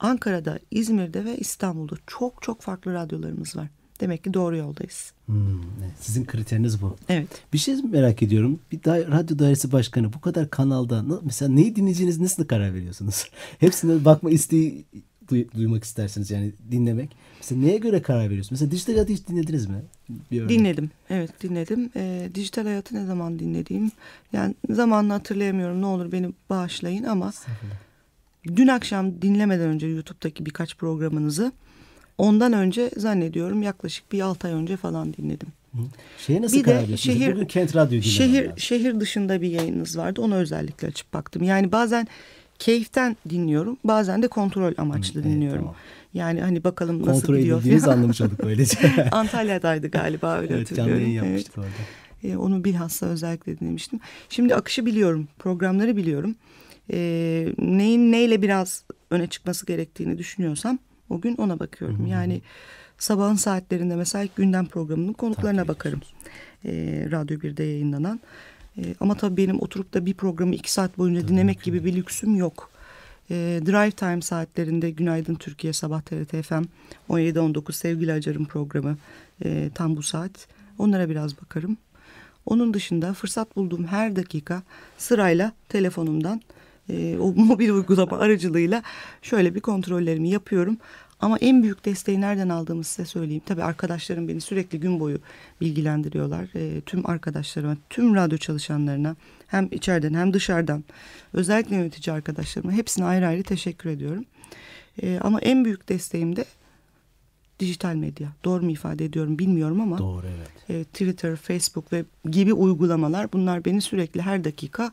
Ankara'da, 0.00 0.58
İzmir'de 0.70 1.24
ve 1.24 1.36
İstanbul'da 1.36 1.94
çok 2.06 2.42
çok 2.42 2.62
farklı 2.62 2.94
radyolarımız 2.94 3.56
var. 3.56 3.68
Demek 4.00 4.24
ki 4.24 4.34
doğru 4.34 4.56
yoldayız. 4.56 5.12
Hmm, 5.26 5.62
sizin 6.00 6.24
kriteriniz 6.24 6.82
bu. 6.82 6.96
Evet. 7.08 7.28
Bir 7.52 7.58
şey 7.58 7.74
merak 7.82 8.22
ediyorum. 8.22 8.60
Bir 8.72 8.84
da 8.84 8.98
radyo 8.98 9.38
dairesi 9.38 9.72
başkanı 9.72 10.12
bu 10.12 10.20
kadar 10.20 10.50
kanalda 10.50 11.04
mesela 11.24 11.50
neyi 11.50 11.76
dinleyeceğiniz 11.76 12.18
nasıl 12.18 12.44
karar 12.46 12.74
veriyorsunuz? 12.74 13.24
Hepsine 13.58 14.04
bakma 14.04 14.30
isteği 14.30 14.84
duy, 15.30 15.44
duymak 15.56 15.84
istersiniz 15.84 16.30
yani 16.30 16.52
dinlemek. 16.70 17.16
Mesela 17.36 17.60
neye 17.60 17.78
göre 17.78 18.02
karar 18.02 18.30
veriyorsunuz? 18.30 18.50
Mesela 18.50 18.70
dijital 18.70 18.92
hayatı 18.92 19.12
hiç 19.12 19.28
dinlediniz 19.28 19.66
mi? 19.66 19.82
dinledim. 20.30 20.90
Evet 21.10 21.42
dinledim. 21.42 21.90
E, 21.96 22.30
dijital 22.34 22.64
hayatı 22.64 22.94
ne 22.94 23.06
zaman 23.06 23.38
dinlediğim 23.38 23.90
yani 24.32 24.54
zamanını 24.70 25.12
hatırlayamıyorum. 25.12 25.82
Ne 25.82 25.86
olur 25.86 26.12
beni 26.12 26.32
bağışlayın 26.50 27.04
ama 27.04 27.32
dün 28.56 28.68
akşam 28.68 29.22
dinlemeden 29.22 29.68
önce 29.68 29.86
YouTube'daki 29.86 30.46
birkaç 30.46 30.76
programınızı 30.76 31.52
ondan 32.18 32.52
önce 32.52 32.90
zannediyorum 32.96 33.62
yaklaşık 33.62 34.12
bir 34.12 34.20
altı 34.20 34.48
ay 34.48 34.52
önce 34.52 34.76
falan 34.76 35.14
dinledim. 35.14 35.48
Şeye 36.18 36.42
nasıl 36.42 36.56
bir 36.56 36.62
karar 36.62 36.88
de 36.88 36.96
şehir, 36.96 37.34
Bugün 37.34 37.46
Kent 37.46 37.76
Radyo 37.76 38.02
şehir, 38.02 38.42
lazım. 38.42 38.58
şehir 38.58 39.00
dışında 39.00 39.40
bir 39.42 39.50
yayınınız 39.50 39.98
vardı. 39.98 40.20
Onu 40.20 40.34
özellikle 40.34 40.88
açıp 40.88 41.14
baktım. 41.14 41.42
Yani 41.42 41.72
bazen 41.72 42.08
keyiften 42.58 43.16
dinliyorum. 43.30 43.76
Bazen 43.84 44.22
de 44.22 44.28
kontrol 44.28 44.72
amaçlı 44.78 45.20
Hı, 45.20 45.24
dinliyorum. 45.24 45.64
Evet, 45.64 45.74
tamam. 45.74 45.74
Yani 46.14 46.40
hani 46.40 46.64
bakalım 46.64 47.06
nasıl 47.06 47.12
kontrol 47.12 47.36
gidiyor. 47.36 47.56
Kontrol 47.56 47.70
edildiğinizi 47.70 47.90
anlamış 47.90 48.20
olduk 48.20 48.38
böylece. 48.42 49.08
Antalya'daydı 49.12 49.88
galiba 49.88 50.38
öyle 50.38 50.54
evet, 50.54 50.60
hatırlıyorum. 50.60 50.92
Canlı 50.92 51.02
yayın 51.02 51.24
yapmıştık 51.24 51.54
evet. 51.58 51.68
orada. 51.68 52.32
Ee, 52.34 52.36
onu 52.36 52.64
bilhassa 52.64 53.06
özellikle 53.06 53.60
dinlemiştim. 53.60 54.00
Şimdi 54.28 54.54
akışı 54.54 54.86
biliyorum. 54.86 55.28
Programları 55.38 55.96
biliyorum 55.96 56.34
e, 56.92 56.98
neyin 57.58 58.12
neyle 58.12 58.42
biraz 58.42 58.84
öne 59.10 59.26
çıkması 59.26 59.66
gerektiğini 59.66 60.18
düşünüyorsam 60.18 60.78
o 61.10 61.20
gün 61.20 61.36
ona 61.36 61.60
bakıyorum. 61.60 61.98
Hı 61.98 62.02
hı. 62.02 62.08
Yani 62.08 62.40
sabahın 62.98 63.34
saatlerinde 63.34 63.96
mesela 63.96 64.28
gündem 64.36 64.66
programının 64.66 65.12
konuklarına 65.12 65.58
tabii 65.58 65.68
bakarım. 65.68 66.00
E, 66.64 66.70
Radyo 67.10 67.38
1'de 67.38 67.64
yayınlanan. 67.64 68.20
E, 68.78 68.82
ama 69.00 69.14
tabii 69.14 69.36
benim 69.36 69.60
oturup 69.60 69.94
da 69.94 70.06
bir 70.06 70.14
programı 70.14 70.54
iki 70.54 70.72
saat 70.72 70.98
boyunca 70.98 71.20
tabii 71.20 71.28
dinlemek 71.28 71.62
gibi 71.62 71.84
bir 71.84 71.96
lüksüm 71.96 72.36
yok. 72.36 72.70
E, 73.30 73.34
drive 73.66 73.90
time 73.90 74.22
saatlerinde 74.22 74.90
Günaydın 74.90 75.34
Türkiye 75.34 75.72
Sabah 75.72 76.00
TRT 76.00 76.46
FM 76.46 76.62
17-19 77.08 77.72
Sevgili 77.72 78.12
Acar'ın 78.12 78.44
programı 78.44 78.96
e, 79.44 79.70
tam 79.74 79.96
bu 79.96 80.02
saat. 80.02 80.48
Onlara 80.78 81.08
biraz 81.08 81.42
bakarım. 81.42 81.76
Onun 82.46 82.74
dışında 82.74 83.14
fırsat 83.14 83.56
bulduğum 83.56 83.86
her 83.86 84.16
dakika 84.16 84.62
sırayla 84.98 85.52
telefonumdan 85.68 86.40
e, 86.88 87.18
o 87.18 87.32
mobil 87.36 87.70
uygulama 87.70 88.18
aracılığıyla 88.18 88.82
şöyle 89.22 89.54
bir 89.54 89.60
kontrollerimi 89.60 90.28
yapıyorum. 90.30 90.76
Ama 91.20 91.38
en 91.38 91.62
büyük 91.62 91.84
desteği 91.84 92.20
nereden 92.20 92.48
aldığımı 92.48 92.84
size 92.84 93.06
söyleyeyim. 93.06 93.42
Tabii 93.46 93.62
arkadaşlarım 93.62 94.28
beni 94.28 94.40
sürekli 94.40 94.80
gün 94.80 95.00
boyu 95.00 95.18
bilgilendiriyorlar. 95.60 96.48
E, 96.54 96.80
tüm 96.80 97.10
arkadaşlarıma, 97.10 97.76
tüm 97.90 98.14
radyo 98.14 98.38
çalışanlarına 98.38 99.16
hem 99.46 99.68
içeriden 99.70 100.14
hem 100.14 100.34
dışarıdan 100.34 100.84
özellikle 101.32 101.76
yönetici 101.76 102.14
arkadaşlarıma 102.14 102.72
hepsine 102.72 103.04
ayrı 103.04 103.26
ayrı 103.26 103.42
teşekkür 103.42 103.90
ediyorum. 103.90 104.24
E, 105.02 105.18
ama 105.22 105.40
en 105.40 105.64
büyük 105.64 105.88
desteğim 105.88 106.36
de 106.36 106.44
dijital 107.60 107.94
medya. 107.94 108.28
Doğru 108.44 108.64
mu 108.64 108.70
ifade 108.70 109.04
ediyorum 109.04 109.38
bilmiyorum 109.38 109.80
ama. 109.80 109.98
Doğru 109.98 110.26
evet. 110.26 110.70
E, 110.80 110.84
Twitter, 110.84 111.36
Facebook 111.36 111.92
ve 111.92 112.04
gibi 112.24 112.52
uygulamalar 112.52 113.32
bunlar 113.32 113.64
beni 113.64 113.80
sürekli 113.80 114.22
her 114.22 114.44
dakika 114.44 114.92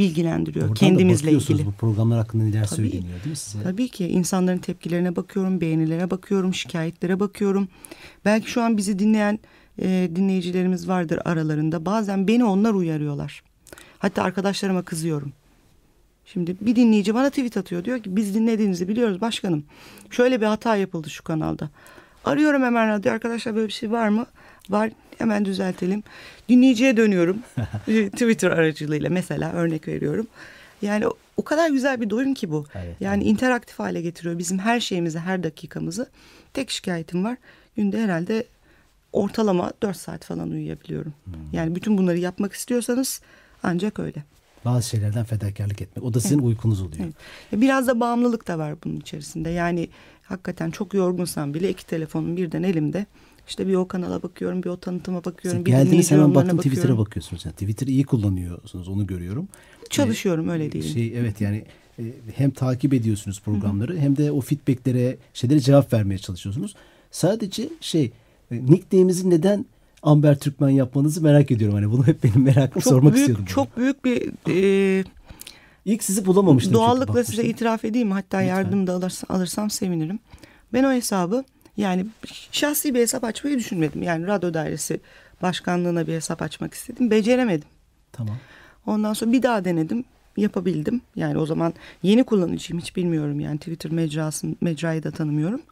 bilgilendiriyor 0.00 0.64
Oradan 0.64 0.74
kendimizle 0.74 1.32
ilgili. 1.32 1.66
Bu 1.66 1.72
programlar 1.72 2.18
hakkında 2.18 2.44
neler 2.44 2.66
tabii, 2.66 2.76
söyleniyor 2.76 3.18
değil 3.24 3.30
mi 3.30 3.36
size? 3.36 3.62
Tabii 3.62 3.88
ki 3.88 4.08
insanların 4.08 4.58
tepkilerine 4.58 5.16
bakıyorum, 5.16 5.60
beğenilere 5.60 6.10
bakıyorum, 6.10 6.54
şikayetlere 6.54 7.20
bakıyorum. 7.20 7.68
Belki 8.24 8.50
şu 8.50 8.62
an 8.62 8.76
bizi 8.76 8.98
dinleyen 8.98 9.38
e, 9.78 10.10
dinleyicilerimiz 10.16 10.88
vardır 10.88 11.20
aralarında. 11.24 11.86
Bazen 11.86 12.28
beni 12.28 12.44
onlar 12.44 12.74
uyarıyorlar. 12.74 13.42
Hatta 13.98 14.22
arkadaşlarıma 14.22 14.82
kızıyorum. 14.82 15.32
Şimdi 16.24 16.56
bir 16.60 16.76
dinleyici 16.76 17.14
bana 17.14 17.30
tweet 17.30 17.56
atıyor. 17.56 17.84
Diyor 17.84 18.02
ki 18.02 18.16
biz 18.16 18.34
dinlediğinizi 18.34 18.88
biliyoruz 18.88 19.20
başkanım. 19.20 19.64
Şöyle 20.10 20.40
bir 20.40 20.46
hata 20.46 20.76
yapıldı 20.76 21.10
şu 21.10 21.24
kanalda. 21.24 21.70
Arıyorum 22.24 22.62
hemen 22.62 22.88
radyo 22.88 23.12
arkadaşlar 23.12 23.54
böyle 23.54 23.68
bir 23.68 23.72
şey 23.72 23.90
var 23.90 24.08
mı? 24.08 24.26
Var 24.70 24.90
hemen 25.18 25.44
düzeltelim. 25.44 26.02
Dinleyiciye 26.48 26.96
dönüyorum. 26.96 27.38
Twitter 27.86 28.50
aracılığıyla 28.50 29.10
mesela 29.10 29.52
örnek 29.52 29.88
veriyorum. 29.88 30.26
Yani 30.82 31.04
o, 31.36 31.44
kadar 31.44 31.70
güzel 31.70 32.00
bir 32.00 32.10
doyum 32.10 32.34
ki 32.34 32.50
bu. 32.50 32.66
Evet, 32.74 32.96
yani 33.00 33.22
evet. 33.22 33.32
interaktif 33.32 33.78
hale 33.78 34.02
getiriyor 34.02 34.38
bizim 34.38 34.58
her 34.58 34.80
şeyimizi, 34.80 35.18
her 35.18 35.42
dakikamızı. 35.42 36.08
Tek 36.52 36.70
şikayetim 36.70 37.24
var. 37.24 37.36
Günde 37.76 38.02
herhalde 38.02 38.44
ortalama 39.12 39.72
dört 39.82 39.96
saat 39.96 40.24
falan 40.24 40.50
uyuyabiliyorum. 40.50 41.14
Hmm. 41.24 41.34
Yani 41.52 41.74
bütün 41.74 41.98
bunları 41.98 42.18
yapmak 42.18 42.52
istiyorsanız 42.52 43.20
ancak 43.62 43.98
öyle. 43.98 44.24
Bazı 44.64 44.88
şeylerden 44.88 45.24
fedakarlık 45.24 45.82
etmek. 45.82 46.04
O 46.04 46.14
da 46.14 46.20
sizin 46.20 46.38
evet. 46.38 46.46
uykunuz 46.46 46.80
oluyor. 46.80 47.04
Evet. 47.04 47.14
Biraz 47.62 47.86
da 47.86 48.00
bağımlılık 48.00 48.48
da 48.48 48.58
var 48.58 48.74
bunun 48.84 48.96
içerisinde. 48.96 49.50
Yani 49.50 49.88
hakikaten 50.22 50.70
çok 50.70 50.94
yorgunsam 50.94 51.54
bile 51.54 51.70
iki 51.70 51.86
telefonum 51.86 52.36
birden 52.36 52.62
elimde. 52.62 53.06
İşte 53.50 53.66
bir 53.66 53.74
o 53.74 53.88
kanala 53.88 54.22
bakıyorum, 54.22 54.62
bir 54.62 54.68
o 54.68 54.76
tanıtıma 54.76 55.24
bakıyorum. 55.24 55.60
Siz 55.60 55.64
geldiniz 55.64 56.10
hemen 56.10 56.34
baktım 56.34 56.56
Twitter'a 56.56 56.98
bakıyorsunuz. 56.98 57.44
Yani 57.44 57.52
Twitter'ı 57.52 57.90
iyi 57.90 58.04
kullanıyorsunuz 58.04 58.88
onu 58.88 59.06
görüyorum. 59.06 59.48
Çalışıyorum 59.90 60.48
ee, 60.48 60.52
öyle 60.52 60.72
değil. 60.72 60.94
Şey, 60.94 61.18
evet 61.18 61.40
yani 61.40 61.64
e, 61.98 62.02
hem 62.34 62.50
takip 62.50 62.94
ediyorsunuz 62.94 63.40
programları 63.40 63.98
hem 63.98 64.16
de 64.16 64.32
o 64.32 64.40
feedbacklere 64.40 65.16
şeylere 65.34 65.60
cevap 65.60 65.92
vermeye 65.92 66.18
çalışıyorsunuz. 66.18 66.74
Sadece 67.10 67.68
şey 67.80 68.12
e, 68.50 68.56
nickname'imizi 68.56 69.30
neden 69.30 69.66
Amber 70.02 70.38
Türkmen 70.38 70.68
yapmanızı 70.68 71.22
merak 71.22 71.50
ediyorum. 71.50 71.74
Hani 71.74 71.90
bunu 71.90 72.06
hep 72.06 72.24
benim 72.24 72.42
merakım 72.42 72.82
çok 72.82 72.92
sormak 72.92 73.14
büyük, 73.14 73.28
istiyordum. 73.28 73.44
Çok 73.44 73.76
bunu. 73.76 73.84
büyük 73.84 74.04
bir 74.04 74.32
e, 74.48 75.04
İlk 75.84 76.04
sizi 76.04 76.26
bulamamıştım. 76.26 76.74
Doğallıkla 76.74 77.24
size 77.24 77.44
itiraf 77.44 77.84
edeyim. 77.84 78.10
Hatta 78.10 78.38
Lütfen. 78.38 78.56
yardım 78.56 78.86
da 78.86 78.92
alırsam, 78.92 79.36
alırsam 79.36 79.70
sevinirim. 79.70 80.18
Ben 80.72 80.84
o 80.84 80.92
hesabı 80.92 81.44
yani 81.80 82.06
şahsi 82.52 82.94
bir 82.94 83.00
hesap 83.00 83.24
açmayı 83.24 83.58
düşünmedim. 83.58 84.02
Yani 84.02 84.26
radyo 84.26 84.54
dairesi 84.54 85.00
başkanlığına 85.42 86.06
bir 86.06 86.14
hesap 86.14 86.42
açmak 86.42 86.74
istedim. 86.74 87.10
Beceremedim. 87.10 87.68
Tamam. 88.12 88.36
Ondan 88.86 89.12
sonra 89.12 89.32
bir 89.32 89.42
daha 89.42 89.64
denedim. 89.64 90.04
Yapabildim. 90.36 91.00
Yani 91.16 91.38
o 91.38 91.46
zaman 91.46 91.74
yeni 92.02 92.24
kullanıcıyım 92.24 92.80
hiç 92.80 92.96
bilmiyorum. 92.96 93.40
Yani 93.40 93.58
Twitter 93.58 93.92
mecrasını, 93.92 94.54
mecrayı 94.60 95.02
da 95.02 95.10
tanımıyorum. 95.10 95.62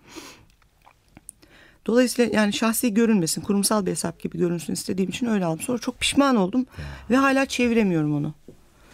Dolayısıyla 1.87 2.37
yani 2.41 2.53
şahsi 2.53 2.95
görünmesin, 2.95 3.43
kurumsal 3.43 3.87
bir 3.87 3.91
hesap 3.91 4.21
gibi 4.21 4.39
görünsün 4.39 4.73
istediğim 4.73 5.11
için 5.11 5.27
öyle 5.27 5.45
aldım. 5.45 5.61
Sonra 5.61 5.79
çok 5.79 6.01
pişman 6.01 6.37
oldum 6.37 6.67
ya. 6.79 6.85
ve 7.11 7.17
hala 7.17 7.47
çeviremiyorum 7.47 8.15
onu. 8.15 8.35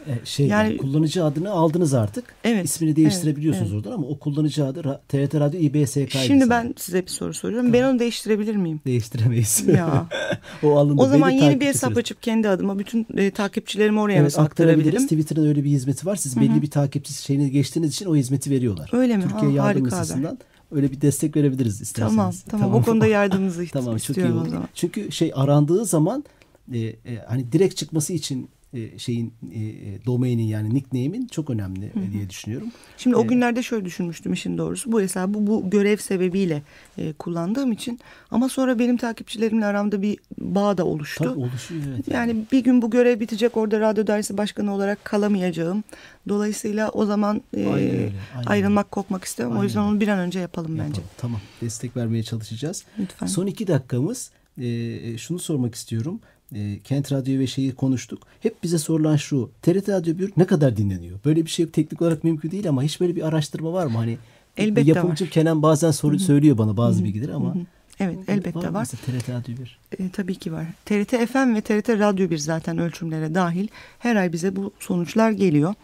E, 0.06 0.26
şey 0.26 0.46
yani, 0.46 0.68
yani 0.68 0.76
kullanıcı 0.76 1.24
adını 1.24 1.50
aldınız 1.50 1.94
artık. 1.94 2.24
Evet. 2.44 2.64
İsmini 2.64 2.96
değiştirebiliyorsunuz 2.96 3.72
evet, 3.72 3.86
oradan 3.86 3.96
ama 3.96 4.06
o 4.06 4.18
kullanıcı 4.18 4.64
adı 4.64 5.00
TRT 5.08 5.34
Radyo 5.34 5.60
İBSK. 5.60 6.10
Şimdi 6.10 6.50
ben 6.50 6.74
size 6.76 7.02
bir 7.02 7.10
soru 7.10 7.34
soruyorum. 7.34 7.72
Tamam. 7.72 7.80
Ben 7.80 7.92
onu 7.92 7.98
değiştirebilir 7.98 8.56
miyim? 8.56 8.80
Değiştiremeyiz. 8.86 9.68
Ya. 9.68 10.06
o 10.62 10.76
alındı. 10.76 11.02
O 11.02 11.06
zaman 11.06 11.30
yeni 11.30 11.60
bir 11.60 11.66
hesap 11.66 11.96
açıp 11.96 12.22
kendi 12.22 12.48
adıma 12.48 12.78
bütün 12.78 13.06
e, 13.16 13.30
takipçilerimi 13.30 14.00
oraya 14.00 14.20
evet, 14.20 14.38
aktarabilirim. 14.38 15.02
Twitter'ın 15.02 15.46
öyle 15.46 15.64
bir 15.64 15.70
hizmeti 15.70 16.06
var. 16.06 16.16
Siz 16.16 16.36
Hı-hı. 16.36 16.44
belli 16.44 16.62
bir 16.62 16.70
takipçi 16.70 17.12
şeyini 17.12 17.50
geçtiğiniz 17.50 17.90
için 17.90 18.06
o 18.06 18.16
hizmeti 18.16 18.50
veriyorlar. 18.50 18.90
Öyle 18.92 19.16
mi? 19.16 19.22
Türkiye 19.22 19.60
ha, 19.60 19.66
Yardım 19.66 19.86
Lisesi'nden 19.86 20.38
öyle 20.72 20.92
bir 20.92 21.00
destek 21.00 21.36
verebiliriz 21.36 21.80
isterseniz. 21.80 22.16
Tamam, 22.16 22.34
tamam. 22.48 22.74
O 22.74 22.82
konuda 22.82 23.06
yardımınızı 23.20 23.66
tamam, 23.72 23.96
çok 23.96 24.00
iyi 24.00 24.10
istiyorum 24.10 24.38
olur. 24.38 24.46
o 24.46 24.50
zaman. 24.50 24.68
Çünkü 24.74 25.12
şey 25.12 25.32
arandığı 25.34 25.84
zaman 25.84 26.24
e, 26.72 26.78
e, 26.78 26.96
hani 27.28 27.52
direkt 27.52 27.76
çıkması 27.76 28.12
için 28.12 28.48
e, 28.74 28.98
şeyin 28.98 29.34
e, 29.52 29.60
e, 29.60 30.04
domainin 30.06 30.42
yani 30.42 30.74
nickname'in 30.74 31.26
çok 31.26 31.50
önemli 31.50 31.86
e, 31.86 32.12
diye 32.12 32.30
düşünüyorum. 32.30 32.68
Şimdi 32.96 33.16
o 33.16 33.20
Evet. 33.20 33.30
günlerde 33.30 33.62
şöyle 33.62 33.84
düşünmüştüm 33.84 34.32
işin 34.32 34.58
doğrusu. 34.58 34.92
Bu 34.92 35.00
hesabı 35.00 35.46
bu 35.46 35.70
görev 35.70 35.96
sebebiyle 35.96 36.62
e, 36.98 37.12
kullandığım 37.12 37.72
için 37.72 38.00
ama 38.30 38.48
sonra 38.48 38.78
benim 38.78 38.96
takipçilerimle 38.96 39.66
aramda 39.66 40.02
bir 40.02 40.18
bağ 40.38 40.78
da 40.78 40.86
oluştu. 40.86 41.24
Tabii 41.24 41.40
oluşuyor 41.40 41.82
evet. 41.94 42.08
Yani 42.08 42.36
bir 42.52 42.64
gün 42.64 42.82
bu 42.82 42.90
görev 42.90 43.20
bitecek 43.20 43.56
orada 43.56 43.80
radyo 43.80 44.06
dersi 44.06 44.36
başkanı 44.38 44.74
olarak 44.74 45.04
kalamayacağım. 45.04 45.84
Dolayısıyla 46.28 46.88
o 46.88 47.06
zaman 47.06 47.42
e, 47.56 47.66
Aynen 47.66 47.90
öyle, 47.90 48.12
aynen 48.34 48.46
ayrılmak 48.46 48.90
kopmak 48.90 49.24
istemem. 49.24 49.52
Aynen 49.52 49.60
O 49.60 49.64
yüzden 49.64 49.80
onu 49.80 50.00
bir 50.00 50.08
an 50.08 50.18
önce 50.18 50.38
yapalım 50.40 50.70
bence. 50.78 50.84
Yapalım. 50.84 51.08
Tamam 51.16 51.40
destek 51.60 51.96
vermeye 51.96 52.22
çalışacağız. 52.22 52.84
Lütfen. 52.98 53.26
Son 53.26 53.46
iki 53.46 53.66
dakikamız 53.66 54.30
e, 54.58 55.18
şunu 55.18 55.38
sormak 55.38 55.74
istiyorum. 55.74 56.20
E, 56.54 56.78
Kent 56.84 57.12
Radyo 57.12 57.38
ve 57.38 57.46
şeyi 57.46 57.74
konuştuk. 57.74 58.22
Hep 58.40 58.62
bize 58.62 58.78
sorulan 58.78 59.16
şu. 59.16 59.50
TRT 59.62 59.88
Radyo 59.88 60.18
1 60.18 60.32
ne 60.36 60.44
kadar 60.46 60.76
dinleniyor? 60.76 61.18
Böyle 61.24 61.44
bir 61.44 61.50
şey 61.50 61.68
teknik 61.68 62.02
olarak 62.02 62.24
mümkün 62.24 62.50
değil 62.50 62.68
ama 62.68 62.82
hiç 62.82 63.00
böyle 63.00 63.16
bir 63.16 63.22
araştırma 63.28 63.72
var 63.72 63.86
mı? 63.86 63.96
Hani 63.96 64.18
Elbette 64.56 64.88
yapımcı 64.90 65.24
var. 65.24 65.30
Kenan 65.30 65.62
bazen 65.62 65.90
soru 65.90 66.18
söylüyor 66.18 66.58
bana 66.58 66.76
bazı 66.76 67.04
bilgileri 67.04 67.34
ama 67.34 67.54
Evet 68.00 68.18
elbette 68.28 68.72
var. 68.74 68.86
mesela 68.90 69.18
TRT 69.20 69.28
Radyo 69.28 69.54
1? 69.64 69.78
E, 69.98 70.10
tabii 70.10 70.34
ki 70.34 70.52
var. 70.52 70.66
TRT 70.84 71.10
FM 71.10 71.54
ve 71.54 71.60
TRT 71.60 71.88
Radyo 71.88 72.30
1 72.30 72.38
zaten 72.38 72.78
ölçümlere 72.78 73.34
dahil. 73.34 73.68
Her 73.98 74.16
ay 74.16 74.32
bize 74.32 74.56
bu 74.56 74.72
sonuçlar 74.80 75.30
geliyor. 75.30 75.74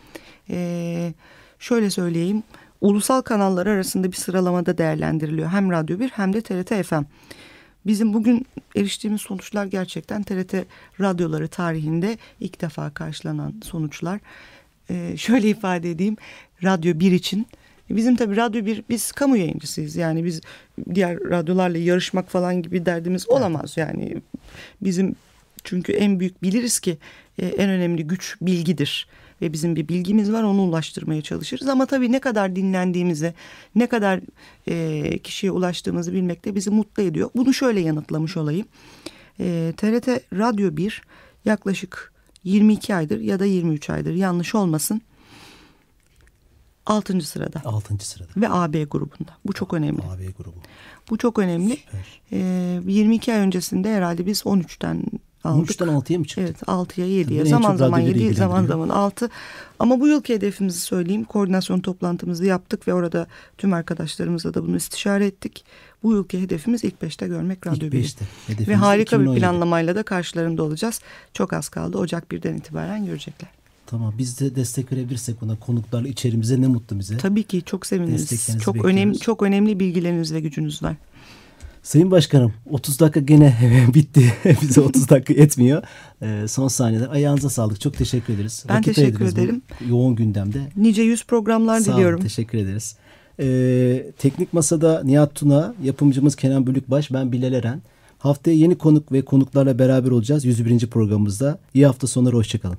E, 0.50 1.12
şöyle 1.58 1.90
söyleyeyim. 1.90 2.42
Ulusal 2.80 3.22
kanallar 3.22 3.66
arasında 3.66 4.12
bir 4.12 4.16
sıralamada 4.16 4.78
değerlendiriliyor. 4.78 5.48
Hem 5.48 5.70
Radyo 5.70 5.98
1 5.98 6.08
hem 6.08 6.32
de 6.32 6.40
TRT 6.40 6.86
FM. 6.86 7.02
Bizim 7.86 8.14
bugün 8.14 8.46
eriştiğimiz 8.76 9.20
sonuçlar 9.20 9.66
gerçekten 9.66 10.22
TRT 10.22 10.54
radyoları 11.00 11.48
tarihinde 11.48 12.18
ilk 12.40 12.60
defa 12.60 12.90
karşılanan 12.90 13.54
sonuçlar. 13.62 14.20
E, 14.90 15.16
şöyle 15.16 15.48
ifade 15.48 15.90
edeyim. 15.90 16.16
Radyo 16.64 17.00
1 17.00 17.12
için 17.12 17.46
Bizim 17.90 18.16
tabii 18.16 18.36
Radyo 18.36 18.66
1 18.66 18.84
biz 18.88 19.12
kamu 19.12 19.36
yayıncısıyız. 19.36 19.96
Yani 19.96 20.24
biz 20.24 20.40
diğer 20.94 21.20
radyolarla 21.20 21.78
yarışmak 21.78 22.30
falan 22.30 22.62
gibi 22.62 22.86
derdimiz 22.86 23.30
olamaz. 23.30 23.76
Yani 23.76 24.16
bizim 24.82 25.14
çünkü 25.64 25.92
en 25.92 26.20
büyük 26.20 26.42
biliriz 26.42 26.80
ki 26.80 26.98
en 27.46 27.70
önemli 27.70 28.06
güç 28.06 28.36
bilgidir. 28.40 29.06
Ve 29.42 29.52
bizim 29.52 29.76
bir 29.76 29.88
bilgimiz 29.88 30.32
var 30.32 30.42
onu 30.42 30.62
ulaştırmaya 30.62 31.22
çalışırız. 31.22 31.68
Ama 31.68 31.86
tabii 31.86 32.12
ne 32.12 32.18
kadar 32.18 32.56
dinlendiğimizi, 32.56 33.34
ne 33.74 33.86
kadar 33.86 34.20
e, 34.68 35.18
kişiye 35.18 35.52
ulaştığımızı 35.52 36.12
bilmek 36.12 36.44
de 36.44 36.54
bizi 36.54 36.70
mutlu 36.70 37.02
ediyor. 37.02 37.30
Bunu 37.36 37.54
şöyle 37.54 37.80
yanıtlamış 37.80 38.36
olayım. 38.36 38.66
E, 39.40 39.72
TRT 39.76 40.08
Radyo 40.32 40.76
1 40.76 41.02
yaklaşık 41.44 42.12
22 42.44 42.94
aydır 42.94 43.20
ya 43.20 43.38
da 43.38 43.44
23 43.44 43.90
aydır 43.90 44.14
yanlış 44.14 44.54
olmasın 44.54 45.02
6. 46.86 47.20
sırada 47.20 47.62
6. 47.64 48.06
sırada. 48.06 48.30
ve 48.36 48.48
AB 48.48 48.84
grubunda. 48.84 49.36
Bu 49.44 49.52
çok 49.52 49.74
önemli. 49.74 50.02
AB 50.02 50.26
grubu. 50.26 50.56
Bu 51.10 51.18
çok 51.18 51.38
önemli. 51.38 51.76
Süper. 51.76 52.20
Ee, 52.32 52.80
22 52.86 53.32
ay 53.32 53.40
öncesinde 53.40 53.94
herhalde 53.94 54.26
biz 54.26 54.40
13'ten 54.40 55.04
aldık. 55.44 55.70
13'ten 55.70 55.88
6'ya 55.88 56.18
mı 56.18 56.24
çıktı? 56.24 56.40
Evet 56.40 56.62
6'ya 56.62 57.06
7'ye 57.06 57.24
Tabii 57.24 57.38
en 57.38 57.44
zaman 57.44 57.76
zaman 57.76 57.98
radyoları 58.00 58.18
7 58.18 58.34
zaman 58.34 58.66
zaman 58.66 58.88
6 58.88 59.30
ama 59.78 60.00
bu 60.00 60.08
yılki 60.08 60.34
hedefimizi 60.34 60.80
söyleyeyim 60.80 61.24
koordinasyon 61.24 61.80
toplantımızı 61.80 62.44
yaptık 62.44 62.88
ve 62.88 62.94
orada 62.94 63.26
tüm 63.58 63.72
arkadaşlarımızla 63.72 64.54
da 64.54 64.62
bunu 64.62 64.76
istişare 64.76 65.26
ettik. 65.26 65.64
Bu 66.02 66.12
yılki 66.12 66.42
hedefimiz 66.42 66.84
ilk 66.84 67.02
5'te 67.02 67.28
görmek 67.28 67.66
Radyo 67.66 67.86
İlk 67.86 67.94
1'i. 67.94 68.04
5'te. 68.04 68.68
Ve 68.68 68.74
harika 68.74 69.16
2017. 69.16 69.36
bir 69.36 69.40
planlamayla 69.40 69.94
da 69.94 70.02
karşılarında 70.02 70.62
olacağız. 70.62 71.00
Çok 71.34 71.52
az 71.52 71.68
kaldı 71.68 71.98
Ocak 71.98 72.32
1'den 72.32 72.54
itibaren 72.56 73.06
görecekler. 73.06 73.50
Tamam 73.86 74.14
biz 74.18 74.40
de 74.40 74.54
destek 74.54 74.92
verebilirsek 74.92 75.40
buna 75.40 75.56
konuklarla 75.56 76.08
içerimize 76.08 76.60
ne 76.60 76.66
mutlu 76.66 76.98
bize. 76.98 77.16
Tabii 77.16 77.42
ki 77.42 77.62
çok 77.66 77.86
seviniriz. 77.86 78.58
Çok 78.60 78.74
bekliyoruz. 78.74 78.92
önemli 78.92 79.18
çok 79.18 79.42
önemli 79.42 79.80
bilgileriniz 79.80 80.32
ve 80.34 80.40
gücünüz 80.40 80.82
var. 80.82 80.96
Sayın 81.82 82.10
Başkanım 82.10 82.52
30 82.70 83.00
dakika 83.00 83.20
gene 83.20 83.56
bitti. 83.94 84.32
Bize 84.62 84.80
30 84.80 85.08
dakika 85.08 85.42
etmiyor. 85.42 85.82
Ee, 86.22 86.44
son 86.48 86.68
saniyeler. 86.68 87.08
Ayağınıza 87.08 87.50
sağlık. 87.50 87.80
Çok 87.80 87.94
teşekkür 87.96 88.34
ederiz. 88.34 88.64
Ben 88.68 88.82
teşekkür 88.82 89.02
ayırdınız 89.02 89.36
bu 89.36 89.40
ederim. 89.40 89.62
yoğun 89.88 90.16
gündemde. 90.16 90.58
Nice 90.76 91.02
yüz 91.02 91.24
programlar 91.26 91.80
Sağ 91.80 91.90
olun, 91.90 91.98
diliyorum. 91.98 92.20
teşekkür 92.20 92.58
ederiz. 92.58 92.96
Ee, 93.40 94.12
teknik 94.18 94.52
Masada 94.52 95.02
Nihat 95.04 95.34
Tuna, 95.34 95.74
yapımcımız 95.82 96.36
Kenan 96.36 96.66
Bölükbaş, 96.66 97.12
ben 97.12 97.32
Bilal 97.32 97.52
Eren. 97.52 97.82
Haftaya 98.18 98.56
yeni 98.56 98.78
konuk 98.78 99.12
ve 99.12 99.22
konuklarla 99.24 99.78
beraber 99.78 100.10
olacağız 100.10 100.44
101. 100.44 100.86
programımızda. 100.86 101.58
İyi 101.74 101.86
hafta 101.86 102.06
sonları, 102.06 102.36
hoşçakalın. 102.36 102.78